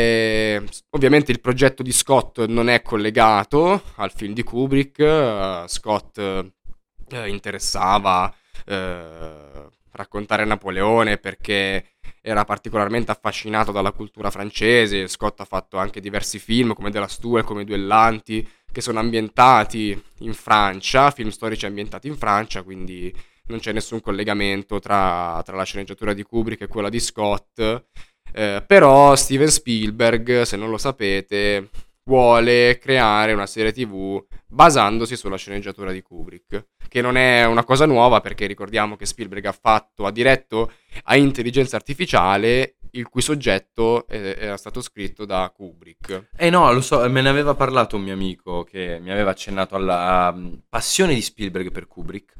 ovviamente 0.91 1.31
il 1.31 1.41
progetto 1.41 1.83
di 1.83 1.91
Scott 1.91 2.45
non 2.45 2.69
è 2.69 2.81
collegato 2.81 3.81
al 3.95 4.11
film 4.11 4.33
di 4.33 4.43
Kubrick. 4.43 4.99
Uh, 4.99 5.67
Scott 5.67 6.17
uh, 6.17 7.25
interessava 7.25 8.33
uh, 8.65 9.69
raccontare 9.91 10.45
Napoleone 10.45 11.17
perché 11.17 11.91
era 12.21 12.43
particolarmente 12.45 13.11
affascinato 13.11 13.71
dalla 13.71 13.91
cultura 13.91 14.31
francese. 14.31 15.07
Scott 15.07 15.39
ha 15.41 15.45
fatto 15.45 15.77
anche 15.77 15.99
diversi 15.99 16.39
film 16.39 16.73
come 16.73 16.91
Della 16.91 17.07
Stua 17.07 17.41
e 17.41 17.43
come 17.43 17.63
Duellanti 17.63 18.47
che 18.71 18.81
sono 18.81 18.99
ambientati 18.99 19.99
in 20.19 20.33
Francia, 20.33 21.11
film 21.11 21.29
storici 21.29 21.65
ambientati 21.65 22.07
in 22.07 22.15
Francia, 22.15 22.61
quindi 22.61 23.13
non 23.47 23.59
c'è 23.59 23.71
nessun 23.71 23.99
collegamento 23.99 24.79
tra, 24.79 25.41
tra 25.43 25.55
la 25.55 25.63
sceneggiatura 25.63 26.13
di 26.13 26.23
Kubrick 26.23 26.61
e 26.61 26.67
quella 26.67 26.89
di 26.89 26.99
Scott. 26.99 27.85
Eh, 28.33 28.63
però 28.65 29.15
Steven 29.15 29.49
Spielberg, 29.49 30.41
se 30.41 30.57
non 30.57 30.69
lo 30.69 30.77
sapete, 30.77 31.69
vuole 32.03 32.79
creare 32.79 33.33
una 33.33 33.45
serie 33.45 33.71
TV 33.71 34.23
basandosi 34.47 35.15
sulla 35.15 35.37
sceneggiatura 35.37 35.91
di 35.91 36.01
Kubrick, 36.01 36.69
che 36.87 37.01
non 37.01 37.17
è 37.17 37.45
una 37.45 37.63
cosa 37.63 37.85
nuova 37.85 38.19
perché 38.19 38.47
ricordiamo 38.47 38.95
che 38.95 39.05
Spielberg 39.05 39.45
ha 39.45 39.51
fatto, 39.51 40.05
ha 40.05 40.11
diretto 40.11 40.71
a 41.03 41.15
intelligenza 41.15 41.75
artificiale 41.75 42.75
il 42.93 43.07
cui 43.07 43.21
soggetto 43.21 44.07
era 44.07 44.57
stato 44.57 44.81
scritto 44.81 45.25
da 45.25 45.51
Kubrick. 45.55 46.29
Eh 46.35 46.49
no, 46.49 46.71
lo 46.73 46.81
so, 46.81 47.07
me 47.09 47.21
ne 47.21 47.29
aveva 47.29 47.53
parlato 47.53 47.97
un 47.97 48.01
mio 48.01 48.13
amico 48.13 48.63
che 48.63 48.97
mi 48.99 49.11
aveva 49.11 49.29
accennato 49.29 49.75
alla 49.75 50.31
um, 50.33 50.61
passione 50.67 51.13
di 51.13 51.21
Spielberg 51.21 51.71
per 51.71 51.87
Kubrick 51.87 52.33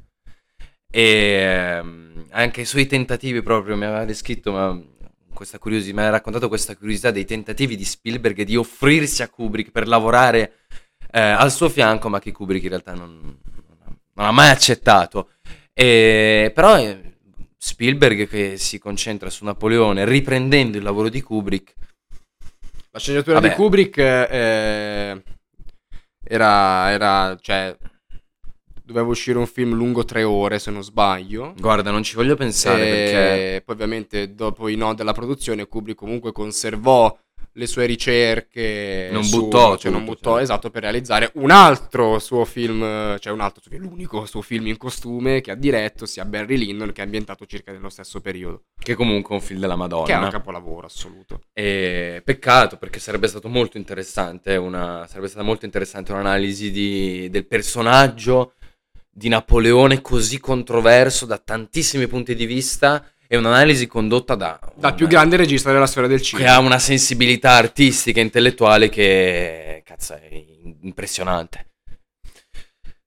e 0.89 1.80
um, 1.80 2.25
anche 2.32 2.62
i 2.62 2.65
suoi 2.65 2.88
tentativi 2.88 3.43
proprio 3.43 3.78
mi 3.78 3.86
aveva 3.86 4.06
descritto, 4.06 4.97
questa 5.39 5.58
curiosità, 5.58 5.95
mi 5.95 6.06
ha 6.06 6.10
raccontato 6.10 6.49
questa 6.49 6.75
curiosità 6.75 7.12
dei 7.12 7.23
tentativi 7.23 7.78
di 7.78 7.86
Spielberg 7.86 8.41
di 8.41 8.58
offrirsi 8.58 9.23
a 9.23 9.30
Kubrick 9.30 9.71
per 9.71 9.88
lavorare 9.88 10.65
eh, 11.12 11.21
al 11.21 11.49
suo 11.49 11.69
fianco, 11.69 12.10
ma 12.10 12.19
che 12.19 12.34
Kubrick 12.34 12.63
in 12.63 12.69
realtà 12.69 12.93
non, 12.93 13.39
non 14.15 14.25
ha 14.25 14.32
mai 14.32 14.49
accettato. 14.49 15.30
E, 15.71 16.52
però 16.54 16.78
eh, 16.78 17.19
Spielberg 17.58 18.28
che 18.28 18.58
si 18.58 18.80
concentra 18.80 19.30
su 19.30 19.45
Napoleone 19.45 20.04
riprendendo 20.04 20.75
il 20.75 20.84
lavoro 20.84 21.08
di 21.08 21.21
Kubrick. 21.21 21.73
La 22.91 22.99
sceneggiatura 22.99 23.39
Vabbè. 23.39 23.47
di 23.47 23.56
Kubrick 23.56 23.97
eh, 23.97 25.23
era, 26.21 26.91
era, 26.91 27.38
cioè, 27.39 27.78
doveva 28.91 29.08
uscire 29.08 29.38
un 29.38 29.45
film 29.45 29.73
lungo 29.73 30.04
tre 30.04 30.23
ore 30.23 30.58
se 30.58 30.71
non 30.71 30.84
sbaglio. 30.84 31.54
Guarda, 31.58 31.91
non 31.91 32.04
ci 32.04 32.15
voglio 32.15 32.36
pensare 32.36 32.82
e 32.82 32.89
perché... 32.89 33.62
Poi 33.65 33.75
ovviamente 33.75 34.34
dopo 34.34 34.67
i 34.67 34.75
no 34.75 34.93
della 34.95 35.13
produzione 35.13 35.67
Kubrick 35.67 35.97
comunque 35.97 36.32
conservò 36.32 37.15
le 37.54 37.67
sue 37.67 37.86
ricerche. 37.86 39.10
Non 39.12 39.23
su- 39.23 39.41
buttò 39.41 39.78
cioè 39.78 39.91
non 39.91 40.02
tutto, 40.02 40.13
buttò 40.13 40.34
cioè. 40.34 40.41
esatto 40.41 40.69
per 40.69 40.84
realizzare 40.84 41.32
un 41.36 41.52
altro 41.52 42.17
suo 42.19 42.45
film, 42.45 42.82
cioè 43.19 43.34
un 43.34 43.41
altro, 43.41 43.62
l'unico 43.78 44.25
suo 44.25 44.41
film 44.41 44.67
in 44.67 44.78
costume 44.78 45.41
che 45.41 45.52
ha 45.52 45.56
diretto 45.56 46.06
sia 46.06 46.25
Barry 46.25 46.58
Lyndon, 46.58 46.91
che 46.91 47.02
è 47.02 47.04
ambientato 47.04 47.45
circa 47.45 47.71
nello 47.71 47.89
stesso 47.89 48.21
periodo. 48.21 48.63
Che 48.80 48.95
comunque 48.95 49.36
è 49.36 49.39
un 49.39 49.43
film 49.43 49.60
della 49.60 49.75
Madonna. 49.75 50.06
Che 50.06 50.13
è 50.13 50.17
un 50.17 50.30
capolavoro 50.30 50.88
assoluto. 50.88 51.41
E 51.54 52.21
peccato 52.23 52.78
perché 52.78 52.99
sarebbe 52.99 53.28
stato 53.28 53.49
molto 53.49 53.78
interessante, 53.78 54.56
una, 54.56 55.06
sarebbe 55.08 55.28
stata 55.28 55.43
molto 55.43 55.65
interessante 55.65 56.12
un'analisi 56.12 56.71
di- 56.71 57.30
del 57.30 57.45
personaggio 57.45 58.54
di 59.19 59.27
Napoleone 59.27 60.01
così 60.01 60.39
controverso 60.39 61.25
da 61.25 61.38
tantissimi 61.38 62.08
punti 62.08 62.36
di 62.36 62.45
vista 62.45 63.05
e 63.27 63.36
un'analisi 63.36 63.86
condotta 63.86 64.34
da... 64.36 64.58
Dal 64.75 64.95
più 64.95 65.08
grande 65.08 65.36
regista 65.36 65.73
della 65.73 65.88
storia 65.88 66.08
del 66.08 66.19
Che 66.19 66.23
cinema. 66.23 66.53
ha 66.53 66.60
una 66.60 66.79
sensibilità 66.79 67.51
artistica 67.51 68.21
e 68.21 68.23
intellettuale 68.23 68.88
che, 68.88 69.84
cazzo, 69.86 70.13
è 70.13 70.29
impressionante. 70.84 71.65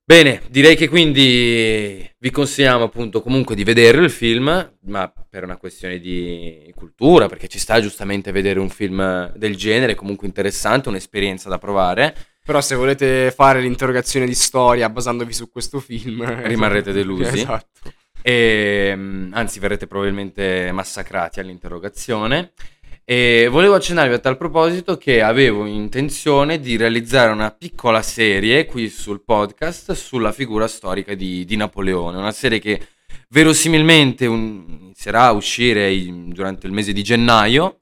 Bene, 0.04 0.42
direi 0.50 0.76
che 0.76 0.88
quindi 0.90 2.06
vi 2.18 2.30
consigliamo 2.30 2.84
appunto 2.84 3.22
comunque 3.22 3.54
di 3.54 3.64
vedere 3.64 4.02
il 4.02 4.10
film, 4.10 4.76
ma 4.82 5.12
per 5.30 5.44
una 5.44 5.56
questione 5.56 5.98
di 5.98 6.70
cultura, 6.74 7.26
perché 7.26 7.48
ci 7.48 7.58
sta 7.58 7.80
giustamente 7.80 8.32
vedere 8.32 8.60
un 8.60 8.68
film 8.68 9.32
del 9.34 9.56
genere, 9.56 9.94
comunque 9.94 10.26
interessante, 10.26 10.90
un'esperienza 10.90 11.48
da 11.48 11.56
provare. 11.56 12.14
Però 12.44 12.60
se 12.60 12.74
volete 12.74 13.30
fare 13.30 13.60
l'interrogazione 13.60 14.26
di 14.26 14.34
storia 14.34 14.88
basandovi 14.88 15.32
su 15.32 15.50
questo 15.50 15.78
film... 15.80 16.24
Rimarrete 16.46 16.92
delusi. 16.92 17.38
Esatto. 17.40 17.92
E, 18.20 18.92
mm, 18.94 19.32
anzi, 19.34 19.58
verrete 19.58 19.86
probabilmente 19.86 20.70
massacrati 20.72 21.40
all'interrogazione. 21.40 22.52
E 23.04 23.48
volevo 23.50 23.74
accennarvi 23.74 24.14
a 24.14 24.18
tal 24.20 24.36
proposito 24.36 24.96
che 24.96 25.22
avevo 25.22 25.66
intenzione 25.66 26.60
di 26.60 26.76
realizzare 26.76 27.32
una 27.32 27.50
piccola 27.50 28.00
serie 28.00 28.64
qui 28.64 28.88
sul 28.88 29.24
podcast 29.24 29.92
sulla 29.92 30.30
figura 30.30 30.68
storica 30.68 31.14
di, 31.14 31.44
di 31.44 31.56
Napoleone. 31.56 32.16
Una 32.16 32.30
serie 32.30 32.60
che 32.60 32.80
verosimilmente 33.28 34.26
un- 34.26 34.78
inizierà 34.82 35.24
a 35.24 35.32
uscire 35.32 35.92
in- 35.92 36.30
durante 36.30 36.66
il 36.66 36.72
mese 36.72 36.92
di 36.92 37.02
gennaio. 37.02 37.80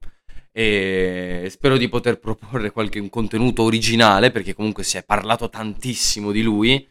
E 0.53 1.47
spero 1.51 1.77
di 1.77 1.89
poter 1.89 2.19
proporre 2.19 2.71
qualche 2.71 3.09
contenuto 3.09 3.63
originale 3.63 4.31
perché 4.31 4.55
comunque 4.55 4.83
si 4.83 4.97
è 4.97 5.05
parlato 5.05 5.49
tantissimo 5.49 6.33
di 6.33 6.43
lui. 6.43 6.89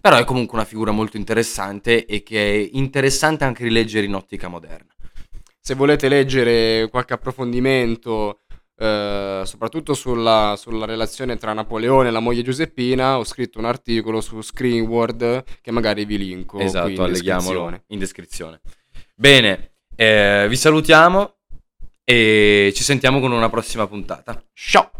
Però 0.00 0.16
è 0.16 0.24
comunque 0.24 0.56
una 0.56 0.66
figura 0.66 0.90
molto 0.90 1.16
interessante 1.16 2.06
e 2.06 2.22
che 2.22 2.52
è 2.52 2.68
interessante 2.72 3.44
anche 3.44 3.64
rileggere 3.64 4.06
in 4.06 4.14
ottica 4.14 4.48
moderna. 4.48 4.92
Se 5.60 5.74
volete 5.74 6.08
leggere 6.08 6.88
qualche 6.90 7.12
approfondimento, 7.12 8.40
eh, 8.76 9.42
soprattutto 9.44 9.94
sulla, 9.94 10.56
sulla 10.58 10.86
relazione 10.86 11.36
tra 11.36 11.52
Napoleone 11.52 12.08
e 12.08 12.10
la 12.10 12.18
moglie 12.18 12.42
Giuseppina, 12.42 13.16
ho 13.18 13.24
scritto 13.24 13.60
un 13.60 13.66
articolo 13.66 14.20
su 14.20 14.40
Screenword 14.40 15.44
che 15.60 15.70
magari 15.70 16.04
vi 16.04 16.18
linko 16.18 16.56
qui 16.56 16.66
esatto, 16.66 16.88
in 16.88 17.12
descrizione. 17.12 17.84
in 17.86 17.98
descrizione. 18.00 18.60
Bene, 19.14 19.74
eh, 19.94 20.46
vi 20.48 20.56
salutiamo 20.56 21.41
e 22.04 22.72
ci 22.74 22.82
sentiamo 22.82 23.20
con 23.20 23.32
una 23.32 23.48
prossima 23.48 23.86
puntata. 23.86 24.42
Ciao! 24.54 24.90